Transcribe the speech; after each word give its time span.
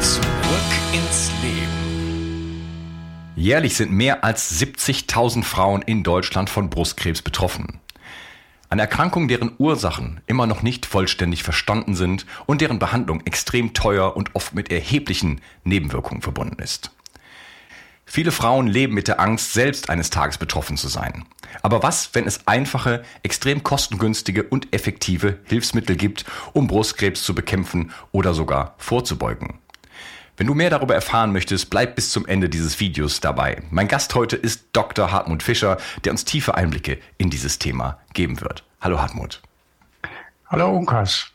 Zurück 0.00 0.22
ins 0.92 1.30
Leben. 1.42 2.62
Jährlich 3.36 3.74
sind 3.76 3.92
mehr 3.92 4.24
als 4.24 4.60
70.000 4.60 5.42
Frauen 5.42 5.82
in 5.82 6.02
Deutschland 6.02 6.50
von 6.50 6.70
Brustkrebs 6.70 7.22
betroffen. 7.22 7.80
Eine 8.70 8.82
Erkrankung, 8.82 9.28
deren 9.28 9.52
Ursachen 9.58 10.20
immer 10.26 10.46
noch 10.46 10.62
nicht 10.62 10.86
vollständig 10.86 11.42
verstanden 11.42 11.94
sind 11.94 12.26
und 12.46 12.60
deren 12.60 12.78
Behandlung 12.78 13.22
extrem 13.24 13.74
teuer 13.74 14.16
und 14.16 14.34
oft 14.34 14.54
mit 14.54 14.70
erheblichen 14.70 15.40
Nebenwirkungen 15.64 16.22
verbunden 16.22 16.62
ist. 16.62 16.90
Viele 18.04 18.30
Frauen 18.30 18.66
leben 18.66 18.94
mit 18.94 19.08
der 19.08 19.20
Angst, 19.20 19.52
selbst 19.52 19.90
eines 19.90 20.10
Tages 20.10 20.38
betroffen 20.38 20.76
zu 20.76 20.88
sein. 20.88 21.24
Aber 21.62 21.82
was, 21.82 22.14
wenn 22.14 22.26
es 22.26 22.46
einfache, 22.46 23.02
extrem 23.22 23.62
kostengünstige 23.62 24.44
und 24.44 24.72
effektive 24.72 25.40
Hilfsmittel 25.44 25.96
gibt, 25.96 26.24
um 26.52 26.68
Brustkrebs 26.68 27.22
zu 27.22 27.34
bekämpfen 27.34 27.92
oder 28.12 28.32
sogar 28.32 28.74
vorzubeugen? 28.78 29.58
Wenn 30.38 30.46
du 30.46 30.54
mehr 30.54 30.70
darüber 30.70 30.94
erfahren 30.94 31.32
möchtest, 31.32 31.68
bleib 31.68 31.96
bis 31.96 32.12
zum 32.12 32.24
Ende 32.24 32.48
dieses 32.48 32.78
Videos 32.78 33.20
dabei. 33.20 33.60
Mein 33.70 33.88
Gast 33.88 34.14
heute 34.14 34.36
ist 34.36 34.68
Dr. 34.72 35.10
Hartmut 35.10 35.42
Fischer, 35.42 35.78
der 36.04 36.12
uns 36.12 36.24
tiefe 36.24 36.54
Einblicke 36.54 36.98
in 37.18 37.28
dieses 37.28 37.58
Thema 37.58 37.98
geben 38.14 38.40
wird. 38.40 38.62
Hallo 38.80 39.00
Hartmut. 39.00 39.42
Hallo 40.46 40.70
Unkas. 40.70 41.32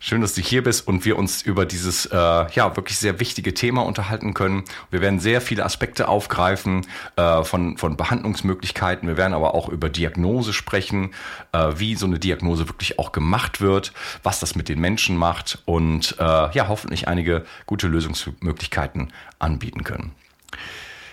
Schön, 0.00 0.20
dass 0.20 0.34
du 0.34 0.40
hier 0.40 0.62
bist 0.62 0.86
und 0.86 1.04
wir 1.04 1.18
uns 1.18 1.42
über 1.42 1.66
dieses 1.66 2.06
äh, 2.06 2.16
ja 2.16 2.76
wirklich 2.76 2.98
sehr 2.98 3.18
wichtige 3.18 3.52
Thema 3.52 3.84
unterhalten 3.84 4.32
können. 4.32 4.62
Wir 4.92 5.00
werden 5.00 5.18
sehr 5.18 5.40
viele 5.40 5.64
Aspekte 5.64 6.06
aufgreifen 6.06 6.86
äh, 7.16 7.42
von 7.42 7.76
von 7.78 7.96
Behandlungsmöglichkeiten. 7.96 9.08
Wir 9.08 9.16
werden 9.16 9.34
aber 9.34 9.54
auch 9.54 9.68
über 9.68 9.88
Diagnose 9.88 10.52
sprechen, 10.52 11.10
äh, 11.52 11.72
wie 11.76 11.96
so 11.96 12.06
eine 12.06 12.20
Diagnose 12.20 12.68
wirklich 12.68 13.00
auch 13.00 13.10
gemacht 13.10 13.60
wird, 13.60 13.92
was 14.22 14.38
das 14.38 14.54
mit 14.54 14.68
den 14.68 14.80
Menschen 14.80 15.16
macht 15.16 15.58
und 15.64 16.14
äh, 16.20 16.22
ja 16.22 16.68
hoffentlich 16.68 17.08
einige 17.08 17.44
gute 17.66 17.88
Lösungsmöglichkeiten 17.88 19.12
anbieten 19.40 19.82
können. 19.82 20.12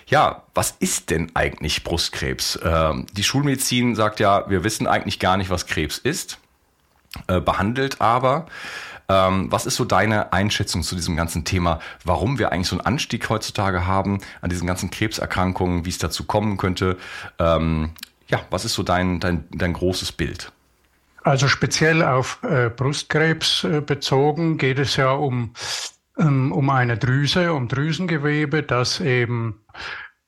Ja, 0.07 0.43
was 0.53 0.75
ist 0.77 1.09
denn 1.09 1.31
eigentlich 1.33 1.83
Brustkrebs? 1.83 2.59
Ähm, 2.63 3.07
die 3.13 3.23
Schulmedizin 3.23 3.95
sagt 3.95 4.19
ja, 4.19 4.47
wir 4.47 4.63
wissen 4.63 4.85
eigentlich 4.85 5.17
gar 5.17 5.37
nicht, 5.37 5.49
was 5.49 5.65
Krebs 5.65 5.97
ist 5.97 6.37
äh, 7.27 7.39
behandelt 7.39 8.01
aber. 8.01 8.47
Ähm, 9.07 9.51
was 9.51 9.65
ist 9.65 9.75
so 9.75 9.85
deine 9.85 10.33
Einschätzung 10.33 10.81
zu 10.81 10.95
diesem 10.95 11.15
ganzen 11.15 11.45
Thema, 11.45 11.79
warum 12.03 12.39
wir 12.39 12.51
eigentlich 12.51 12.67
so 12.67 12.77
einen 12.77 12.85
Anstieg 12.85 13.29
heutzutage 13.29 13.85
haben 13.85 14.19
an 14.41 14.49
diesen 14.49 14.65
ganzen 14.65 14.89
Krebserkrankungen, 14.89 15.85
wie 15.85 15.89
es 15.89 15.99
dazu 15.99 16.23
kommen 16.23 16.57
könnte? 16.57 16.97
Ähm, 17.37 17.91
ja, 18.27 18.41
was 18.49 18.65
ist 18.65 18.73
so 18.73 18.81
dein, 18.81 19.19
dein, 19.19 19.45
dein 19.51 19.73
großes 19.73 20.11
Bild? 20.11 20.51
Also 21.23 21.47
speziell 21.47 22.03
auf 22.03 22.39
äh, 22.43 22.69
Brustkrebs 22.69 23.63
äh, 23.63 23.81
bezogen 23.81 24.57
geht 24.57 24.79
es 24.79 24.95
ja 24.95 25.11
um, 25.11 25.53
ähm, 26.19 26.51
um 26.51 26.69
eine 26.69 26.97
Drüse, 26.97 27.53
um 27.53 27.67
Drüsengewebe, 27.67 28.63
das 28.63 28.99
eben 28.99 29.59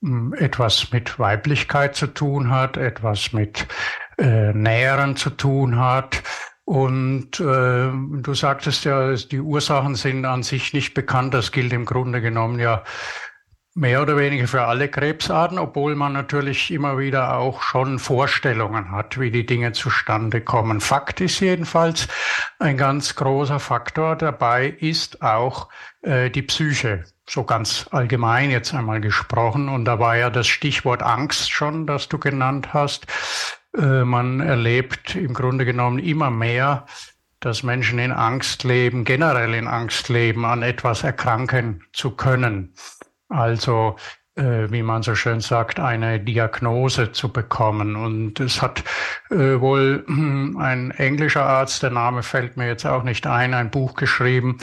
ähm, 0.03 0.33
etwas 0.37 0.91
mit 0.91 1.19
Weiblichkeit 1.19 1.95
zu 1.95 2.07
tun 2.07 2.49
hat, 2.49 2.77
etwas 2.77 3.31
mit 3.31 3.67
äh, 4.17 4.53
Nähren 4.53 5.15
zu 5.15 5.29
tun 5.29 5.77
hat, 5.77 6.23
und 6.67 7.39
äh, 7.39 7.89
du 7.93 8.33
sagtest 8.33 8.83
ja, 8.83 9.13
die 9.13 9.39
Ursachen 9.39 9.95
sind 9.95 10.25
an 10.25 10.43
sich 10.43 10.73
nicht 10.73 10.93
bekannt. 10.93 11.33
Das 11.33 11.53
gilt 11.53 11.71
im 11.71 11.85
Grunde 11.85 12.19
genommen 12.19 12.59
ja 12.59 12.83
mehr 13.73 14.01
oder 14.01 14.17
weniger 14.17 14.49
für 14.49 14.63
alle 14.63 14.89
Krebsarten, 14.89 15.59
obwohl 15.59 15.95
man 15.95 16.11
natürlich 16.11 16.69
immer 16.69 16.97
wieder 16.97 17.37
auch 17.37 17.61
schon 17.61 17.99
Vorstellungen 17.99 18.91
hat, 18.91 19.17
wie 19.17 19.31
die 19.31 19.45
Dinge 19.45 19.71
zustande 19.71 20.41
kommen. 20.41 20.81
Fakt 20.81 21.21
ist 21.21 21.39
jedenfalls, 21.39 22.09
ein 22.59 22.75
ganz 22.75 23.15
großer 23.15 23.61
Faktor 23.61 24.17
dabei 24.17 24.67
ist 24.67 25.21
auch 25.21 25.69
äh, 26.01 26.29
die 26.29 26.41
Psyche. 26.41 27.05
So 27.29 27.45
ganz 27.45 27.87
allgemein 27.91 28.51
jetzt 28.51 28.73
einmal 28.73 28.99
gesprochen. 28.99 29.69
Und 29.69 29.85
da 29.85 29.99
war 29.99 30.17
ja 30.17 30.29
das 30.29 30.47
Stichwort 30.47 31.01
Angst 31.01 31.49
schon, 31.49 31.87
das 31.87 32.09
du 32.09 32.17
genannt 32.17 32.73
hast. 32.73 33.07
Äh, 33.77 34.03
man 34.03 34.39
erlebt 34.39 35.15
im 35.15 35.33
Grunde 35.33 35.65
genommen 35.65 35.99
immer 35.99 36.31
mehr, 36.31 36.85
dass 37.39 37.63
Menschen 37.63 37.99
in 37.99 38.11
Angst 38.11 38.63
leben, 38.63 39.03
generell 39.03 39.53
in 39.53 39.67
Angst 39.67 40.09
leben, 40.09 40.45
an 40.45 40.63
etwas 40.63 41.03
erkranken 41.03 41.83
zu 41.93 42.11
können. 42.11 42.73
Also 43.29 43.95
äh, 44.35 44.71
wie 44.71 44.83
man 44.83 45.03
so 45.03 45.15
schön 45.15 45.39
sagt, 45.39 45.79
eine 45.79 46.19
Diagnose 46.19 47.11
zu 47.11 47.31
bekommen. 47.31 47.95
Und 47.95 48.39
es 48.39 48.61
hat 48.61 48.83
äh, 49.29 49.59
wohl 49.59 50.05
ein 50.07 50.91
englischer 50.91 51.43
Arzt, 51.43 51.83
der 51.83 51.91
Name 51.91 52.23
fällt 52.23 52.57
mir 52.57 52.67
jetzt 52.67 52.85
auch 52.85 53.03
nicht 53.03 53.27
ein, 53.27 53.53
ein 53.53 53.69
Buch 53.69 53.95
geschrieben 53.95 54.57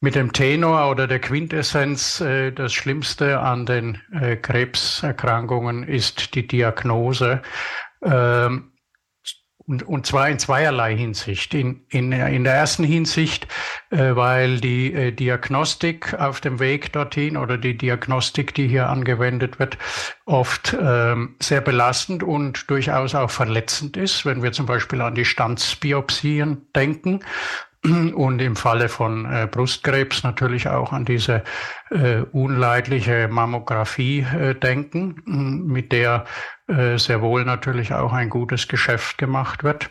mit 0.00 0.14
dem 0.16 0.32
Tenor 0.34 0.90
oder 0.90 1.06
der 1.06 1.18
Quintessenz, 1.18 2.20
äh, 2.20 2.52
das 2.52 2.74
Schlimmste 2.74 3.40
an 3.40 3.64
den 3.64 4.00
äh, 4.12 4.36
Krebserkrankungen 4.36 5.82
ist 5.82 6.34
die 6.34 6.46
Diagnose. 6.46 7.40
Ähm, 8.04 8.70
und, 9.66 9.82
und 9.82 10.06
zwar 10.06 10.28
in 10.28 10.38
zweierlei 10.38 10.94
Hinsicht. 10.94 11.54
In, 11.54 11.86
in, 11.88 12.12
in 12.12 12.44
der 12.44 12.54
ersten 12.54 12.84
Hinsicht, 12.84 13.46
äh, 13.90 14.14
weil 14.14 14.60
die 14.60 14.92
äh, 14.92 15.10
Diagnostik 15.10 16.12
auf 16.14 16.42
dem 16.42 16.60
Weg 16.60 16.92
dorthin 16.92 17.38
oder 17.38 17.56
die 17.56 17.76
Diagnostik, 17.76 18.54
die 18.54 18.68
hier 18.68 18.90
angewendet 18.90 19.58
wird, 19.58 19.78
oft 20.26 20.74
äh, 20.74 21.16
sehr 21.40 21.62
belastend 21.62 22.22
und 22.22 22.68
durchaus 22.68 23.14
auch 23.14 23.30
verletzend 23.30 23.96
ist, 23.96 24.26
wenn 24.26 24.42
wir 24.42 24.52
zum 24.52 24.66
Beispiel 24.66 25.00
an 25.00 25.14
die 25.14 25.24
Standsbiopsien 25.24 26.66
denken 26.74 27.20
und 28.14 28.42
im 28.42 28.56
Falle 28.56 28.90
von 28.90 29.24
äh, 29.24 29.48
Brustkrebs 29.50 30.24
natürlich 30.24 30.68
auch 30.68 30.92
an 30.92 31.06
diese 31.06 31.42
äh, 31.90 32.20
unleidliche 32.32 33.28
Mammographie 33.28 34.20
äh, 34.20 34.54
denken, 34.54 35.22
mit 35.66 35.92
der 35.92 36.26
sehr 36.66 37.20
wohl 37.20 37.44
natürlich 37.44 37.92
auch 37.92 38.12
ein 38.12 38.30
gutes 38.30 38.68
Geschäft 38.68 39.18
gemacht 39.18 39.64
wird. 39.64 39.90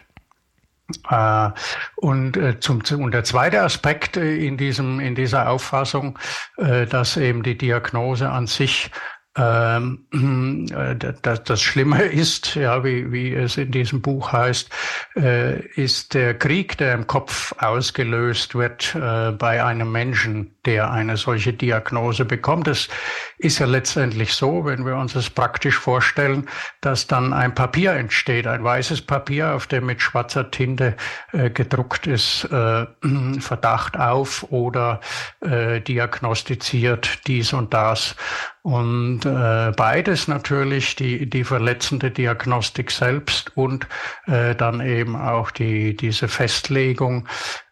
Äh, 1.10 1.50
und, 1.96 2.38
äh, 2.38 2.60
zum, 2.60 2.82
und 3.00 3.14
der 3.14 3.24
zweite 3.24 3.62
Aspekt 3.62 4.18
äh, 4.18 4.36
in, 4.46 4.58
diesem, 4.58 5.00
in 5.00 5.16
dieser 5.16 5.50
Auffassung, 5.50 6.20
äh, 6.58 6.86
dass 6.86 7.16
eben 7.18 7.42
die 7.42 7.58
Diagnose 7.58 8.30
an 8.30 8.48
sich 8.48 8.92
ähm, 9.36 10.06
äh, 10.72 10.96
das, 11.22 11.62
Schlimme 11.62 12.04
ist, 12.04 12.56
ja, 12.56 12.84
wie, 12.84 13.12
wie 13.12 13.34
es 13.34 13.58
in 13.58 13.72
diesem 13.72 14.02
Buch 14.02 14.32
heißt, 14.32 14.70
äh, 15.16 15.60
ist 15.76 16.14
der 16.14 16.38
Krieg, 16.38 16.78
der 16.78 16.94
im 16.94 17.08
Kopf 17.08 17.54
ausgelöst 17.58 18.56
wird 18.56 18.96
äh, 18.96 19.32
bei 19.32 19.64
einem 19.64 19.92
Menschen, 19.92 20.56
der 20.66 20.92
eine 20.92 21.18
solche 21.18 21.52
Diagnose 21.52 22.26
bekommt. 22.26 22.68
Es 22.68 22.90
ist 23.38 23.60
ja 23.60 23.66
letztendlich 23.66 24.34
so, 24.34 24.66
wenn 24.66 24.86
wir 24.86 24.96
uns 24.96 25.14
das 25.14 25.30
praktisch 25.30 25.78
vorstellen, 25.78 26.48
dass 26.82 27.08
dann 27.08 27.34
ein 27.34 27.56
Papier 27.56 27.94
entsteht, 27.94 28.48
ein 28.48 28.64
weißes 28.64 29.02
Papier, 29.02 29.56
auf 29.56 29.68
dem 29.68 29.88
mit 29.88 30.02
schwarzer 30.02 30.50
Tinte 30.52 30.96
gedruckt 31.32 32.08
ist, 32.08 32.48
Verdacht 33.40 34.00
auf 34.00 34.44
oder 34.52 35.02
diagnostiziert 35.42 37.28
dies 37.28 37.52
und 37.52 37.74
das. 37.74 38.16
Und 38.64 39.26
äh, 39.26 39.74
beides 39.76 40.30
natürlich, 40.30 40.96
die, 40.96 41.30
die 41.30 41.44
verletzende 41.44 42.12
Diagnostik 42.12 42.92
selbst 42.92 43.56
und 43.58 43.88
äh, 44.26 44.56
dann 44.56 44.80
eben 44.80 45.18
auch 45.18 45.52
die, 45.52 45.98
diese 45.98 46.30
Festlegung, 46.30 47.28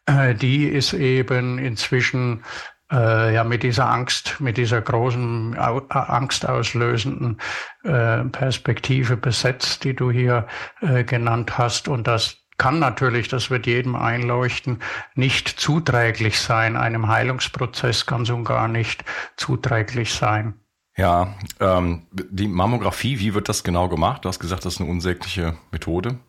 äh, 0.05 0.35
die 0.35 0.65
ist 0.65 0.91
eben 0.91 1.59
inzwischen 1.59 2.43
äh, 2.91 3.33
ja 3.33 3.45
mit 3.45 3.63
dieser 3.63 3.89
Angst, 3.89 4.41
mit 4.41 4.57
dieser 4.57 4.81
großen 4.81 5.57
Au 5.57 5.79
angstauslösenden 5.87 7.39
äh, 7.83 8.25
Perspektive 8.25 9.15
besetzt, 9.15 9.85
die 9.85 9.95
du 9.95 10.11
hier 10.11 10.45
äh, 10.81 11.05
genannt 11.05 11.57
hast. 11.57 11.87
Und 11.87 12.05
das 12.05 12.35
kann 12.57 12.79
natürlich, 12.79 13.29
das 13.29 13.49
wird 13.49 13.65
jedem 13.65 13.95
einleuchten, 13.95 14.79
nicht 15.15 15.47
zuträglich 15.47 16.37
sein, 16.39 16.75
einem 16.75 17.07
Heilungsprozess 17.07 18.05
ganz 18.05 18.29
und 18.29 18.43
gar 18.43 18.67
nicht 18.67 19.05
zuträglich 19.37 20.13
sein. 20.13 20.60
Ja, 20.97 21.35
ähm, 21.59 22.03
die 22.11 22.47
Mammographie, 22.47 23.19
wie 23.19 23.33
wird 23.33 23.49
das 23.49 23.63
genau 23.63 23.87
gemacht? 23.87 24.25
Du 24.25 24.29
hast 24.29 24.39
gesagt, 24.39 24.65
das 24.65 24.75
ist 24.75 24.81
eine 24.81 24.89
unsägliche 24.89 25.55
Methode. 25.71 26.19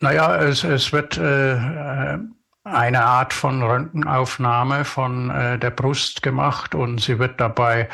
Naja, 0.00 0.36
es, 0.36 0.62
es 0.62 0.92
wird 0.92 1.16
äh, 1.16 2.18
eine 2.64 3.04
Art 3.04 3.32
von 3.32 3.62
Röntgenaufnahme 3.62 4.84
von 4.84 5.30
äh, 5.30 5.58
der 5.58 5.70
Brust 5.70 6.22
gemacht 6.22 6.74
und 6.74 7.00
sie 7.00 7.18
wird 7.18 7.40
dabei 7.40 7.88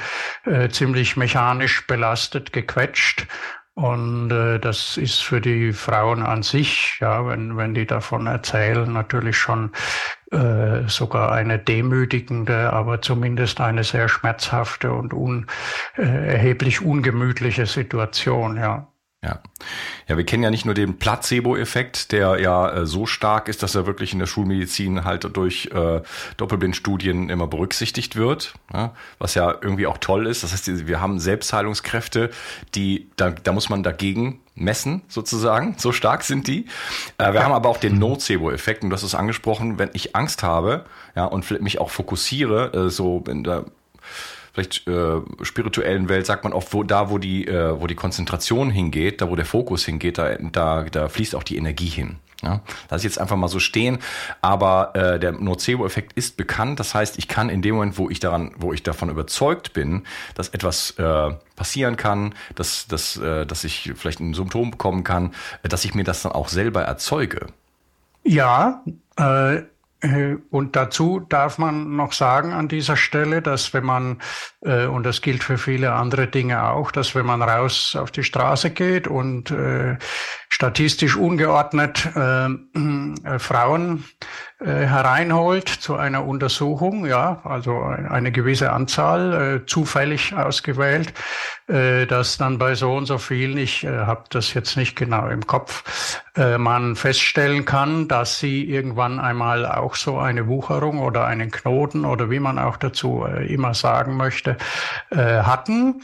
äh, 0.45 0.69
ziemlich 0.69 1.17
mechanisch 1.17 1.87
belastet, 1.87 2.53
gequetscht. 2.53 3.27
Und 3.75 4.31
äh, 4.31 4.59
das 4.59 4.97
ist 4.99 5.21
für 5.23 5.41
die 5.41 5.73
Frauen 5.73 6.23
an 6.23 6.43
sich, 6.43 6.99
ja, 7.01 7.27
wenn, 7.27 7.57
wenn 7.57 7.75
die 7.75 7.87
davon 7.87 8.27
erzählen, 8.27 8.93
natürlich 8.93 9.37
schon 9.39 9.73
äh, 10.33 10.89
sogar 10.89 11.33
eine 11.33 11.59
demütigende, 11.59 12.73
aber 12.73 13.03
zumindest 13.03 13.61
eine 13.61 13.85
sehr 13.85 14.09
schmerzhafte 14.09 14.93
und 14.93 15.13
un, 15.13 15.47
äh, 15.97 16.03
erheblich 16.03 16.81
ungemütliche 16.83 17.67
Situation, 17.67 18.57
ja. 18.57 18.92
Ja. 19.25 19.41
Ja, 20.09 20.17
wir 20.17 20.27
kennen 20.27 20.43
ja 20.43 20.51
nicht 20.51 20.65
nur 20.65 20.75
den 20.75 20.99
Placebo-Effekt, 20.99 22.11
der 22.11 22.41
ja 22.41 22.69
äh, 22.71 22.87
so 22.87 23.07
stark 23.07 23.49
ist, 23.49 23.63
dass 23.63 23.77
er 23.77 23.87
wirklich 23.87 24.13
in 24.13 24.19
der 24.19 24.27
Schulmedizin 24.27 25.05
halt 25.05 25.37
durch 25.37 25.71
äh, 25.73 26.01
Doppelblindstudien 26.37 27.31
immer 27.31 27.47
berücksichtigt 27.47 28.17
wird, 28.17 28.55
ja, 28.75 28.93
was 29.21 29.35
ja 29.35 29.53
irgendwie 29.63 29.87
auch 29.87 29.99
toll 29.99 30.27
ist. 30.27 30.43
Das 30.43 30.53
heißt, 30.53 30.89
wir 30.89 31.01
haben 31.01 31.21
Selbstheilungskräfte, 31.21 32.31
die, 32.75 33.11
da, 33.15 33.31
da 33.31 33.53
muss 33.53 33.69
man 33.69 33.85
dagegen 33.85 34.41
messen, 34.57 35.03
sozusagen. 35.07 35.77
So 35.79 35.93
stark 35.93 36.25
sind 36.25 36.49
die. 36.49 36.67
Äh, 37.19 37.33
wir 37.33 37.45
haben 37.45 37.53
aber 37.53 37.69
auch 37.69 37.79
den 37.79 38.01
Nocebo-Effekt, 38.01 38.83
und 38.83 38.91
das 38.91 39.05
ist 39.05 39.15
angesprochen, 39.15 39.79
wenn 39.79 39.91
ich 39.93 40.17
Angst 40.17 40.43
habe, 40.43 40.85
ja, 41.15 41.27
und 41.27 41.49
mich 41.63 41.81
auch 41.81 41.91
fokussiere, 41.91 42.73
äh, 42.87 42.91
so 42.91 43.23
in 43.29 43.45
der 43.45 43.67
vielleicht 44.53 44.87
äh, 44.87 45.21
spirituellen 45.43 46.09
Welt 46.09 46.27
sagt 46.27 46.45
man 46.45 46.53
oft, 46.53 46.73
wo 46.73 46.83
da, 46.83 47.11
wo 47.11 47.19
die, 47.19 47.47
äh, 47.47 47.81
wo 47.81 47.87
die 47.87 47.95
Konzentration 47.95 48.71
hingeht, 48.71 49.21
da 49.21 49.31
wo 49.31 49.37
der 49.37 49.47
Fokus 49.47 49.85
hingeht, 49.85 50.19
da, 50.19 50.37
da, 50.37 50.85
da 50.85 51.09
fließt 51.09 51.35
auch 51.35 51.43
die 51.43 51.57
Energie 51.57 51.89
hin. 51.89 52.17
Ja, 52.43 52.61
lass 52.91 53.03
ich 53.03 53.05
jetzt 53.05 53.21
einfach 53.21 53.37
mal 53.37 53.47
so 53.47 53.61
stehen. 53.61 53.99
Aber 54.41 54.97
äh, 54.97 55.21
der 55.21 55.31
Nocebo-Effekt 55.33 56.13
ist 56.15 56.37
bekannt. 56.37 56.81
Das 56.81 56.93
heißt, 56.93 57.17
ich 57.19 57.29
kann 57.29 57.49
in 57.49 57.63
dem 57.63 57.77
Moment, 57.77 57.99
wo 57.99 58.11
ich 58.11 58.19
daran, 58.19 58.53
wo 58.57 58.73
ich 58.73 58.83
davon 58.83 59.11
überzeugt 59.11 59.73
bin, 59.73 60.03
dass 60.35 60.49
etwas 60.49 60.91
äh, 60.99 61.31
passieren 61.55 61.97
kann, 61.97 62.35
dass, 62.57 62.89
dass, 62.89 63.17
äh, 63.17 63.47
dass 63.47 63.63
ich 63.63 63.93
vielleicht 63.95 64.19
ein 64.19 64.35
Symptom 64.35 64.73
bekommen 64.73 65.05
kann, 65.05 65.35
äh, 65.63 65.69
dass 65.69 65.85
ich 65.85 65.95
mir 65.95 66.03
das 66.03 66.23
dann 66.23 66.33
auch 66.33 66.49
selber 66.49 66.83
erzeuge. 66.83 67.47
Ja, 68.25 68.83
äh, 69.17 69.63
und 70.51 70.75
dazu 70.75 71.21
darf 71.21 71.59
man 71.59 71.95
noch 71.95 72.13
sagen 72.13 72.53
an 72.53 72.67
dieser 72.67 72.97
Stelle, 72.97 73.41
dass 73.41 73.73
wenn 73.73 73.85
man, 73.85 74.21
äh, 74.63 74.87
und 74.87 75.05
das 75.05 75.23
gilt 75.23 75.45
für 75.45 75.59
viele 75.59 75.93
andere 75.93 76.27
Dinge 76.27 76.65
auch, 76.65 76.91
dass 76.91 77.15
wenn 77.15 77.27
man 77.27 77.41
raus 77.41 77.95
auf 77.95 78.11
die 78.11 78.25
Straße 78.25 78.71
geht 78.71 79.07
und 79.07 79.51
äh, 79.53 79.97
statistisch 80.49 81.17
ungeordnet 81.17 81.99
Frauen 83.39 84.05
hereinholt 84.65 85.69
zu 85.69 85.97
einer 85.97 86.25
Untersuchung, 86.25 87.07
ja, 87.07 87.41
also 87.45 87.83
eine 87.83 88.33
gewisse 88.33 88.73
Anzahl 88.73 89.63
zufällig 89.67 90.35
ausgewählt, 90.35 91.13
dass 91.67 92.39
dann 92.39 92.59
bei 92.59 92.75
so 92.75 92.95
und 92.95 93.07
so 93.07 93.19
vielen, 93.19 93.57
ich 93.57 93.85
äh, 93.85 93.91
habe 93.91 94.25
das 94.31 94.55
jetzt 94.55 94.77
nicht 94.77 94.95
genau 94.97 95.29
im 95.29 95.47
Kopf, 95.47 96.21
man 96.35 96.97
feststellen 96.97 97.67
kann, 97.67 98.09
dass 98.09 98.39
sie 98.39 98.65
irgendwann 98.65 99.21
einmal 99.21 99.67
auch 99.67 99.97
so 99.97 100.19
eine 100.19 100.49
Wucherung 100.49 101.01
oder 101.01 101.27
einen 101.27 101.51
Knoten 101.51 102.07
oder 102.07 102.31
wie 102.31 102.41
man 102.41 102.59
auch 102.59 102.79
dazu 102.79 103.25
immer 103.25 103.75
sagen 103.75 104.17
möchte, 104.17 104.57
hatten 105.11 106.01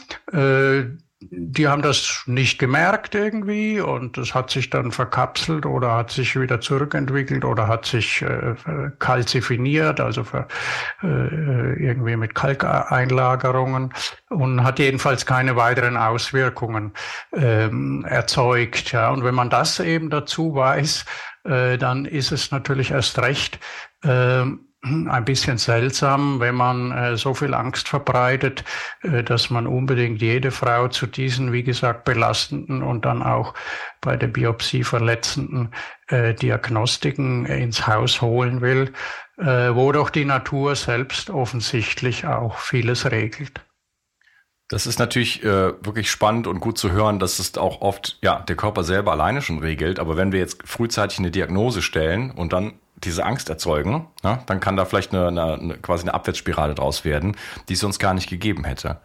die 1.21 1.67
haben 1.67 1.83
das 1.83 2.23
nicht 2.27 2.59
gemerkt 2.61 3.15
irgendwie 3.17 3.81
und 3.81 4.17
es 4.19 4.35
hat 4.35 4.51
sich 4.51 4.71
dann 4.71 4.93
verkapselt 4.93 5.67
oder 5.67 5.97
hat 5.97 6.13
sich 6.13 6.39
wieder 6.39 6.61
zurückentwickelt 6.61 7.45
oder 7.45 7.67
hat 7.67 7.87
sich 7.87 8.23
äh, 8.23 8.55
kalzifiniert, 9.01 10.01
also 10.01 10.23
für, 10.23 10.47
äh, 11.03 11.75
irgendwie 11.83 12.17
mit 12.17 12.37
Kalkeinlagerungen 12.37 13.93
und 14.29 14.63
hat 14.63 14.79
jedenfalls 14.79 15.27
keine 15.27 15.57
weiteren 15.57 15.97
Auswirkungen 15.97 16.93
ähm, 17.33 18.05
erzeugt. 18.09 18.93
Ja. 18.93 19.11
Und 19.11 19.25
wenn 19.25 19.35
man 19.35 19.51
das 19.51 19.81
eben 19.81 20.11
dazu 20.11 20.55
weiß, 20.55 21.05
äh, 21.45 21.79
dann 21.79 22.05
ist 22.05 22.31
es 22.31 22.53
natürlich 22.53 22.93
erst 22.93 23.19
recht, 23.19 23.59
äh, 24.05 24.45
ein 24.83 25.25
bisschen 25.25 25.59
seltsam, 25.59 26.39
wenn 26.39 26.55
man 26.55 26.93
äh, 26.93 27.17
so 27.17 27.35
viel 27.35 27.53
Angst 27.53 27.89
verbreitet, 27.89 28.65
äh, 29.03 29.25
dass 29.25 29.51
man 29.51 29.67
unbedingt 29.67 30.23
jede 30.23 30.53
Frau 30.53 30.87
zu 30.87 31.07
diesen, 31.07 31.53
wie 31.53 31.65
gesagt, 31.65 32.05
belastenden 32.05 32.83
und 32.85 33.05
dann 33.05 33.23
auch 33.23 33.55
bei 34.01 34.17
der 34.17 34.29
Biopsie 34.29 34.85
verletzenden 34.85 35.75
äh, 36.07 36.33
Diagnostiken 36.33 37.45
ins 37.47 37.89
Haus 37.89 38.23
holen 38.23 38.61
will, 38.61 38.93
äh, 39.39 39.75
wo 39.75 39.91
doch 39.91 40.11
die 40.11 40.25
Natur 40.25 40.77
selbst 40.77 41.31
offensichtlich 41.31 42.27
auch 42.27 42.59
vieles 42.59 43.11
regelt. 43.11 43.61
Das 44.69 44.87
ist 44.87 44.99
natürlich 44.99 45.43
äh, 45.43 45.73
wirklich 45.83 46.11
spannend 46.11 46.47
und 46.47 46.61
gut 46.61 46.79
zu 46.79 46.93
hören, 46.93 47.19
dass 47.19 47.39
es 47.39 47.57
auch 47.57 47.81
oft 47.81 48.19
ja 48.23 48.41
der 48.41 48.55
Körper 48.55 48.85
selber 48.85 49.13
alleine 49.13 49.41
schon 49.41 49.59
regelt. 49.59 49.99
Aber 49.99 50.17
wenn 50.17 50.31
wir 50.31 50.41
jetzt 50.41 50.63
frühzeitig 50.69 51.19
eine 51.19 51.31
Diagnose 51.31 51.81
stellen 51.81 52.31
und 52.31 52.53
dann 52.53 52.75
diese 53.05 53.25
Angst 53.25 53.49
erzeugen, 53.49 54.09
ja, 54.23 54.43
dann 54.47 54.61
kann 54.61 54.77
da 54.77 54.85
vielleicht 54.85 55.13
eine, 55.13 55.29
eine, 55.29 55.55
eine, 55.55 55.75
quasi 55.79 56.03
eine 56.03 56.15
Abwärtsspirale 56.15 56.75
draus 56.75 57.05
werden, 57.05 57.37
die 57.69 57.75
es 57.75 57.85
uns 57.85 57.99
gar 57.99 58.15
nicht 58.15 58.29
gegeben 58.29 58.65
hätte. 58.65 58.99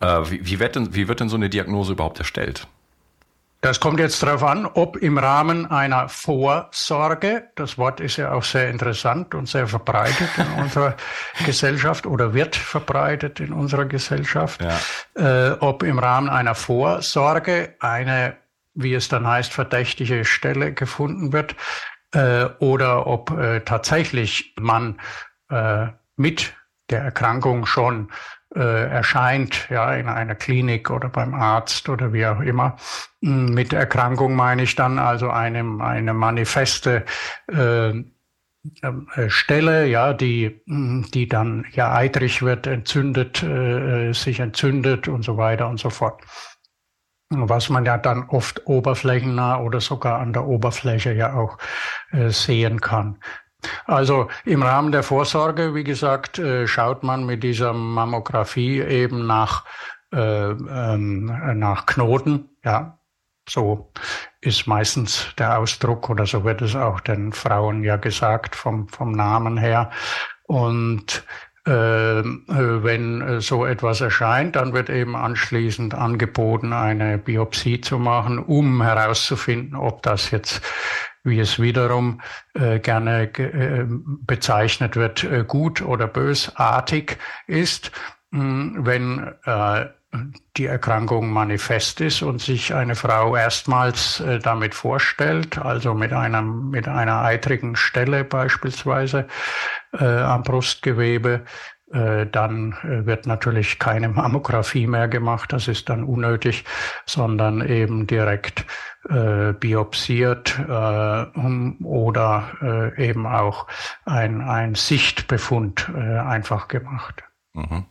Äh, 0.00 0.06
wie, 0.30 0.46
wie, 0.46 0.58
wird 0.58 0.76
denn, 0.76 0.94
wie 0.94 1.08
wird 1.08 1.20
denn 1.20 1.28
so 1.28 1.36
eine 1.36 1.50
Diagnose 1.50 1.92
überhaupt 1.92 2.18
erstellt? 2.18 2.66
Das 3.62 3.78
kommt 3.78 4.00
jetzt 4.00 4.22
darauf 4.22 4.42
an, 4.42 4.64
ob 4.64 4.96
im 4.96 5.18
Rahmen 5.18 5.70
einer 5.70 6.08
Vorsorge, 6.08 7.50
das 7.56 7.76
Wort 7.76 8.00
ist 8.00 8.16
ja 8.16 8.32
auch 8.32 8.42
sehr 8.42 8.70
interessant 8.70 9.34
und 9.34 9.50
sehr 9.50 9.66
verbreitet 9.66 10.30
in 10.38 10.50
unserer 10.62 10.96
Gesellschaft 11.44 12.06
oder 12.06 12.32
wird 12.32 12.56
verbreitet 12.56 13.38
in 13.38 13.52
unserer 13.52 13.84
Gesellschaft, 13.84 14.62
ja. 14.62 15.50
äh, 15.50 15.56
ob 15.60 15.82
im 15.82 15.98
Rahmen 15.98 16.30
einer 16.30 16.54
Vorsorge 16.54 17.74
eine, 17.80 18.36
wie 18.72 18.94
es 18.94 19.08
dann 19.08 19.26
heißt, 19.26 19.52
verdächtige 19.52 20.24
Stelle 20.24 20.72
gefunden 20.72 21.34
wird 21.34 21.54
äh, 22.12 22.46
oder 22.58 23.06
ob 23.06 23.30
äh, 23.30 23.60
tatsächlich 23.60 24.54
man 24.58 25.00
äh, 25.50 25.88
mit 26.16 26.54
der 26.90 27.02
Erkrankung 27.02 27.66
schon 27.66 28.10
äh, 28.54 28.90
erscheint, 28.90 29.68
ja, 29.70 29.94
in 29.94 30.08
einer 30.08 30.34
Klinik 30.34 30.90
oder 30.90 31.08
beim 31.08 31.34
Arzt 31.34 31.88
oder 31.88 32.12
wie 32.12 32.26
auch 32.26 32.40
immer. 32.40 32.76
Hm, 33.22 33.54
mit 33.54 33.72
Erkrankung 33.72 34.34
meine 34.34 34.62
ich 34.62 34.74
dann 34.74 34.98
also 34.98 35.30
einem, 35.30 35.80
eine 35.80 36.14
manifeste 36.14 37.04
äh, 37.46 37.90
äh, 37.90 39.28
Stelle, 39.28 39.86
ja, 39.86 40.12
die, 40.12 40.60
hm, 40.66 41.06
die 41.14 41.28
dann 41.28 41.64
ja 41.72 41.92
eitrig 41.94 42.42
wird, 42.42 42.66
entzündet, 42.66 43.42
äh, 43.42 44.12
sich 44.12 44.40
entzündet 44.40 45.08
und 45.08 45.22
so 45.22 45.36
weiter 45.36 45.68
und 45.68 45.78
so 45.78 45.90
fort. 45.90 46.20
Was 47.30 47.68
man 47.68 47.84
ja 47.84 47.96
dann 47.96 48.28
oft 48.28 48.66
oberflächennah 48.66 49.60
oder 49.60 49.80
sogar 49.80 50.18
an 50.18 50.32
der 50.32 50.44
Oberfläche 50.46 51.12
ja 51.12 51.34
auch 51.34 51.58
äh, 52.10 52.30
sehen 52.30 52.80
kann. 52.80 53.18
Also 53.86 54.28
im 54.44 54.62
Rahmen 54.62 54.90
der 54.90 55.02
Vorsorge, 55.02 55.74
wie 55.74 55.84
gesagt, 55.84 56.38
äh, 56.38 56.66
schaut 56.66 57.02
man 57.02 57.24
mit 57.26 57.42
dieser 57.42 57.72
Mammographie 57.72 58.80
eben 58.80 59.26
nach, 59.26 59.64
äh, 60.12 60.50
ähm, 60.50 61.26
nach 61.58 61.86
Knoten. 61.86 62.48
Ja, 62.64 62.98
so 63.48 63.92
ist 64.40 64.66
meistens 64.66 65.28
der 65.38 65.58
Ausdruck 65.58 66.08
oder 66.10 66.26
so 66.26 66.44
wird 66.44 66.62
es 66.62 66.74
auch 66.74 67.00
den 67.00 67.32
Frauen 67.32 67.84
ja 67.84 67.96
gesagt 67.96 68.56
vom, 68.56 68.88
vom 68.88 69.12
Namen 69.12 69.56
her. 69.56 69.90
Und 70.44 71.24
wenn 71.64 73.40
so 73.40 73.66
etwas 73.66 74.00
erscheint, 74.00 74.56
dann 74.56 74.72
wird 74.72 74.88
eben 74.88 75.14
anschließend 75.14 75.94
angeboten, 75.94 76.72
eine 76.72 77.18
Biopsie 77.18 77.80
zu 77.80 77.98
machen, 77.98 78.38
um 78.38 78.82
herauszufinden, 78.82 79.76
ob 79.76 80.02
das 80.02 80.30
jetzt 80.30 80.62
wie 81.22 81.38
es 81.38 81.58
wiederum 81.60 82.20
äh, 82.54 82.78
gerne 82.78 83.24
äh, 83.38 83.84
bezeichnet 83.86 84.96
wird, 84.96 85.24
äh, 85.24 85.44
gut 85.46 85.82
oder 85.82 86.06
bösartig 86.06 87.18
ist, 87.46 87.92
hm, 88.32 88.78
wenn 88.80 89.34
äh, 89.44 89.86
die 90.56 90.66
Erkrankung 90.66 91.30
manifest 91.30 92.00
ist 92.00 92.22
und 92.22 92.40
sich 92.40 92.74
eine 92.74 92.96
Frau 92.96 93.36
erstmals 93.36 94.20
äh, 94.20 94.40
damit 94.40 94.74
vorstellt, 94.74 95.58
also 95.58 95.94
mit 95.94 96.12
einer, 96.12 96.42
mit 96.42 96.88
einer 96.88 97.22
eitrigen 97.22 97.76
Stelle 97.76 98.24
beispielsweise 98.24 99.28
äh, 99.92 100.04
am 100.04 100.42
Brustgewebe, 100.42 101.44
äh, 101.92 102.26
dann 102.26 102.72
äh, 102.84 103.04
wird 103.06 103.26
natürlich 103.26 103.78
keine 103.78 104.08
Mammographie 104.08 104.86
mehr 104.86 105.08
gemacht, 105.08 105.52
das 105.52 105.66
ist 105.66 105.88
dann 105.88 106.04
unnötig, 106.04 106.64
sondern 107.04 107.66
eben 107.66 108.06
direkt 108.06 108.64
äh, 109.08 109.52
biopsiert 109.52 110.56
äh, 110.58 111.82
oder 111.82 112.50
äh, 112.62 113.08
eben 113.08 113.26
auch 113.26 113.66
ein, 114.04 114.40
ein 114.40 114.76
Sichtbefund 114.76 115.90
äh, 115.92 116.18
einfach 116.18 116.68
gemacht. 116.68 117.24
Mhm. 117.54 117.86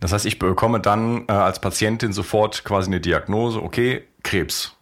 Das 0.00 0.12
heißt, 0.12 0.26
ich 0.26 0.38
bekomme 0.38 0.80
dann 0.80 1.26
äh, 1.28 1.32
als 1.32 1.60
Patientin 1.60 2.12
sofort 2.12 2.64
quasi 2.64 2.88
eine 2.88 3.00
Diagnose, 3.00 3.62
okay, 3.62 4.08
Krebs. 4.22 4.76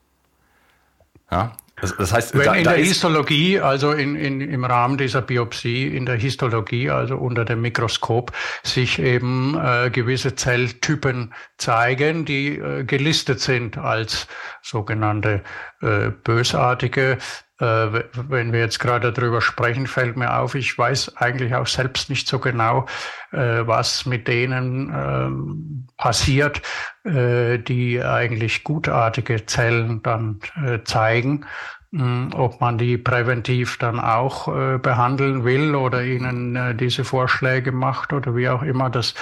Ja, 1.31 1.53
das, 1.83 1.97
das 1.97 2.13
heißt, 2.13 2.39
wenn 2.39 2.45
da, 2.45 2.55
in 2.55 2.63
da 2.63 2.75
der 2.75 2.85
Histologie, 2.85 3.59
also 3.59 3.91
in, 3.91 4.15
in, 4.15 4.41
im 4.41 4.65
Rahmen 4.65 4.97
dieser 4.97 5.21
Biopsie, 5.21 5.89
in 5.89 6.07
der 6.07 6.15
Histologie, 6.15 6.89
also 6.91 7.17
unter 7.17 7.45
dem 7.45 7.61
Mikroskop, 7.61 8.31
sich 8.63 9.01
eben 9.01 9.59
äh, 9.61 9.91
gewisse 9.91 10.37
Zelltypen 10.37 11.35
zeigen, 11.59 12.25
die 12.25 12.57
äh, 12.57 12.85
gelistet 12.85 13.41
sind 13.41 13.79
als 13.79 14.29
sogenannte 14.63 15.43
äh, 15.81 16.11
bösartige. 16.23 17.19
Äh, 17.59 18.05
wenn 18.29 18.53
wir 18.53 18.61
jetzt 18.61 18.79
gerade 18.79 19.13
darüber 19.13 19.41
sprechen, 19.41 19.89
fällt 19.89 20.17
mir 20.17 20.39
auf, 20.39 20.55
ich 20.55 20.79
weiß 20.79 21.17
eigentlich 21.17 21.53
auch 21.57 21.67
selbst 21.67 22.11
nicht 22.11 22.29
so 22.29 22.39
genau, 22.39 22.87
äh, 23.33 23.67
was 23.67 24.07
mit 24.07 24.29
denen 24.29 24.93
ähm, 24.95 25.72
passiert, 25.97 26.63
äh, 27.05 27.59
die 27.59 28.03
eigentlich 28.03 28.65
gutartige 28.65 29.47
Zellen 29.47 30.03
dann 30.03 30.41
zeigen. 30.85 31.47
Hm, 31.95 32.31
ob 32.33 32.59
man 32.63 32.79
die 32.79 32.97
präventiv 32.97 33.77
dann 33.77 34.01
auch 34.01 34.49
äh, 34.49 34.79
behandeln 34.79 35.45
will 35.45 35.75
oder 35.75 36.03
ihnen 36.03 36.57
äh, 36.57 36.75
diese 36.75 37.05
Vorschläge 37.05 37.71
macht 37.71 38.15
oder 38.15 38.35
wie 38.35 38.49
auch 38.49 38.63
immer, 38.63 38.89
das 38.89 39.13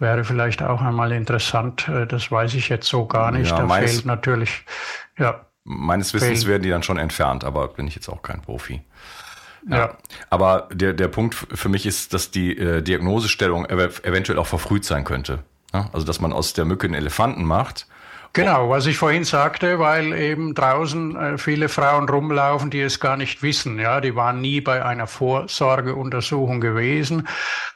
wäre 0.00 0.24
vielleicht 0.24 0.60
auch 0.60 0.82
einmal 0.82 1.12
interessant. 1.12 1.86
Äh, 1.86 2.04
das 2.08 2.32
weiß 2.32 2.54
ich 2.54 2.68
jetzt 2.68 2.88
so 2.88 3.06
gar 3.06 3.30
nicht. 3.30 3.52
Ja, 3.52 3.64
da 3.64 3.68
fehlt 3.68 4.06
natürlich, 4.06 4.64
ja. 5.16 5.46
Meines 5.62 6.14
Wissens 6.14 6.40
fehlt. 6.40 6.48
werden 6.48 6.62
die 6.62 6.70
dann 6.70 6.82
schon 6.82 6.98
entfernt, 6.98 7.44
aber 7.44 7.68
bin 7.68 7.86
ich 7.86 7.94
jetzt 7.94 8.08
auch 8.08 8.22
kein 8.22 8.42
Profi. 8.42 8.82
Ja. 9.68 9.76
ja. 9.76 9.96
Aber 10.28 10.68
der, 10.72 10.94
der 10.94 11.08
Punkt 11.08 11.36
für 11.36 11.68
mich 11.68 11.86
ist, 11.86 12.12
dass 12.12 12.32
die 12.32 12.58
äh, 12.58 12.82
Diagnosestellung 12.82 13.66
ev 13.66 14.00
eventuell 14.02 14.40
auch 14.40 14.48
verfrüht 14.48 14.84
sein 14.84 15.04
könnte. 15.04 15.44
Also, 15.72 16.06
dass 16.06 16.20
man 16.20 16.32
aus 16.32 16.52
der 16.52 16.64
Mücke 16.64 16.86
einen 16.86 16.94
Elefanten 16.94 17.44
macht 17.44 17.86
Genau, 18.36 18.68
was 18.68 18.84
ich 18.84 18.98
vorhin 18.98 19.24
sagte, 19.24 19.78
weil 19.78 20.12
eben 20.12 20.54
draußen 20.54 21.16
äh, 21.16 21.38
viele 21.38 21.70
Frauen 21.70 22.06
rumlaufen, 22.06 22.68
die 22.68 22.82
es 22.82 23.00
gar 23.00 23.16
nicht 23.16 23.42
wissen. 23.42 23.78
Ja, 23.78 24.02
die 24.02 24.14
waren 24.14 24.42
nie 24.42 24.60
bei 24.60 24.84
einer 24.84 25.06
Vorsorgeuntersuchung 25.06 26.60
gewesen, 26.60 27.28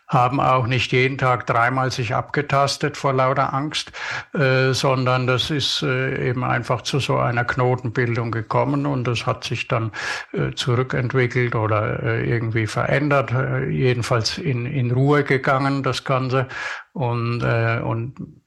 haben 0.07 0.39
auch 0.39 0.67
nicht 0.67 0.93
jeden 0.93 1.17
Tag 1.17 1.47
dreimal 1.47 1.91
sich 1.91 2.15
abgetastet 2.15 2.99
vor 2.99 3.15
lauter 3.15 3.55
Angst, 3.55 3.93
äh, 4.35 4.75
sondern 4.75 5.27
das 5.27 5.49
ist 5.49 5.81
äh, 5.81 6.29
eben 6.29 6.45
einfach 6.45 6.83
zu 6.83 7.01
so 7.01 7.17
einer 7.17 7.47
Knotenbildung 7.47 8.31
gekommen 8.31 8.85
und 8.85 9.05
das 9.05 9.25
hat 9.25 9.45
sich 9.45 9.67
dann 9.67 9.93
äh, 10.35 10.51
zurückentwickelt 10.51 11.55
oder 11.55 12.03
äh, 12.03 12.29
irgendwie 12.29 12.67
verändert, 12.67 13.33
jedenfalls 13.71 14.37
in, 14.37 14.67
in 14.67 14.91
Ruhe 14.91 15.25
gegangen, 15.25 15.83
das 15.83 16.05
Ganze. 16.05 16.49
Und, 16.93 17.45
und 17.45 18.40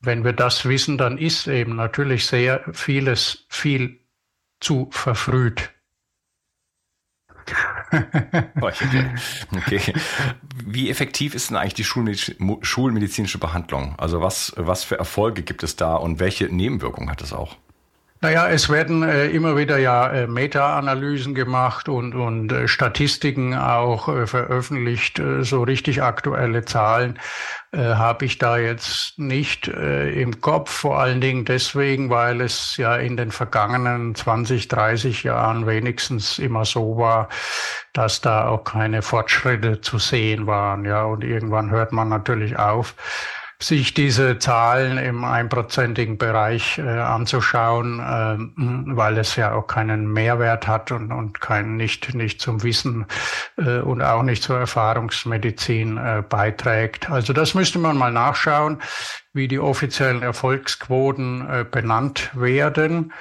wenn 0.00 0.24
wir 0.24 0.32
das 0.32 0.64
wissen, 0.64 0.98
dann 0.98 1.18
ist 1.18 1.46
eben 1.48 1.76
natürlich 1.76 2.26
sehr 2.26 2.62
vieles 2.72 3.46
viel 3.48 4.00
zu 4.60 4.88
verfrüht. 4.90 5.70
okay. 8.60 9.94
Wie 10.64 10.90
effektiv 10.90 11.34
ist 11.34 11.50
denn 11.50 11.56
eigentlich 11.56 11.74
die 11.74 11.84
schulmedizinische 11.84 13.38
Behandlung? 13.38 13.94
Also 13.98 14.20
was, 14.20 14.52
was 14.56 14.84
für 14.84 14.98
Erfolge 14.98 15.42
gibt 15.42 15.62
es 15.62 15.76
da 15.76 15.94
und 15.94 16.20
welche 16.20 16.46
Nebenwirkungen 16.46 17.10
hat 17.10 17.22
es 17.22 17.32
auch? 17.32 17.56
Naja, 18.20 18.48
es 18.48 18.68
werden 18.68 19.04
äh, 19.04 19.26
immer 19.28 19.56
wieder 19.56 19.78
ja 19.78 20.10
äh, 20.10 20.26
Meta-Analysen 20.26 21.36
gemacht 21.36 21.88
und, 21.88 22.16
und 22.16 22.50
äh, 22.50 22.66
Statistiken 22.66 23.54
auch 23.54 24.08
äh, 24.08 24.26
veröffentlicht. 24.26 25.20
Äh, 25.20 25.44
so 25.44 25.62
richtig 25.62 26.02
aktuelle 26.02 26.64
Zahlen 26.64 27.20
äh, 27.70 27.78
habe 27.78 28.24
ich 28.24 28.38
da 28.38 28.58
jetzt 28.58 29.20
nicht 29.20 29.68
äh, 29.68 30.10
im 30.20 30.40
Kopf. 30.40 30.72
Vor 30.72 30.98
allen 30.98 31.20
Dingen 31.20 31.44
deswegen, 31.44 32.10
weil 32.10 32.40
es 32.40 32.76
ja 32.76 32.96
in 32.96 33.16
den 33.16 33.30
vergangenen 33.30 34.16
20, 34.16 34.66
30 34.66 35.22
Jahren 35.22 35.68
wenigstens 35.68 36.40
immer 36.40 36.64
so 36.64 36.96
war, 36.98 37.28
dass 37.92 38.20
da 38.20 38.48
auch 38.48 38.64
keine 38.64 39.02
Fortschritte 39.02 39.80
zu 39.80 39.98
sehen 39.98 40.48
waren. 40.48 40.84
Ja, 40.84 41.04
und 41.04 41.22
irgendwann 41.22 41.70
hört 41.70 41.92
man 41.92 42.08
natürlich 42.08 42.58
auf 42.58 42.96
sich 43.60 43.92
diese 43.92 44.38
Zahlen 44.38 44.98
im 44.98 45.24
einprozentigen 45.24 46.16
Bereich 46.16 46.78
äh, 46.78 46.82
anzuschauen, 46.82 47.98
äh, 47.98 48.96
weil 48.96 49.18
es 49.18 49.34
ja 49.34 49.52
auch 49.52 49.66
keinen 49.66 50.12
Mehrwert 50.12 50.68
hat 50.68 50.92
und, 50.92 51.10
und 51.10 51.40
kein 51.40 51.76
nicht, 51.76 52.14
nicht 52.14 52.40
zum 52.40 52.62
Wissen 52.62 53.06
äh, 53.56 53.80
und 53.80 54.00
auch 54.00 54.22
nicht 54.22 54.44
zur 54.44 54.58
Erfahrungsmedizin 54.58 55.96
äh, 55.96 56.22
beiträgt. 56.28 57.10
Also 57.10 57.32
das 57.32 57.54
müsste 57.54 57.80
man 57.80 57.96
mal 57.96 58.12
nachschauen, 58.12 58.80
wie 59.32 59.48
die 59.48 59.58
offiziellen 59.58 60.22
Erfolgsquoten 60.22 61.48
äh, 61.50 61.64
benannt 61.68 62.30
werden. 62.34 63.12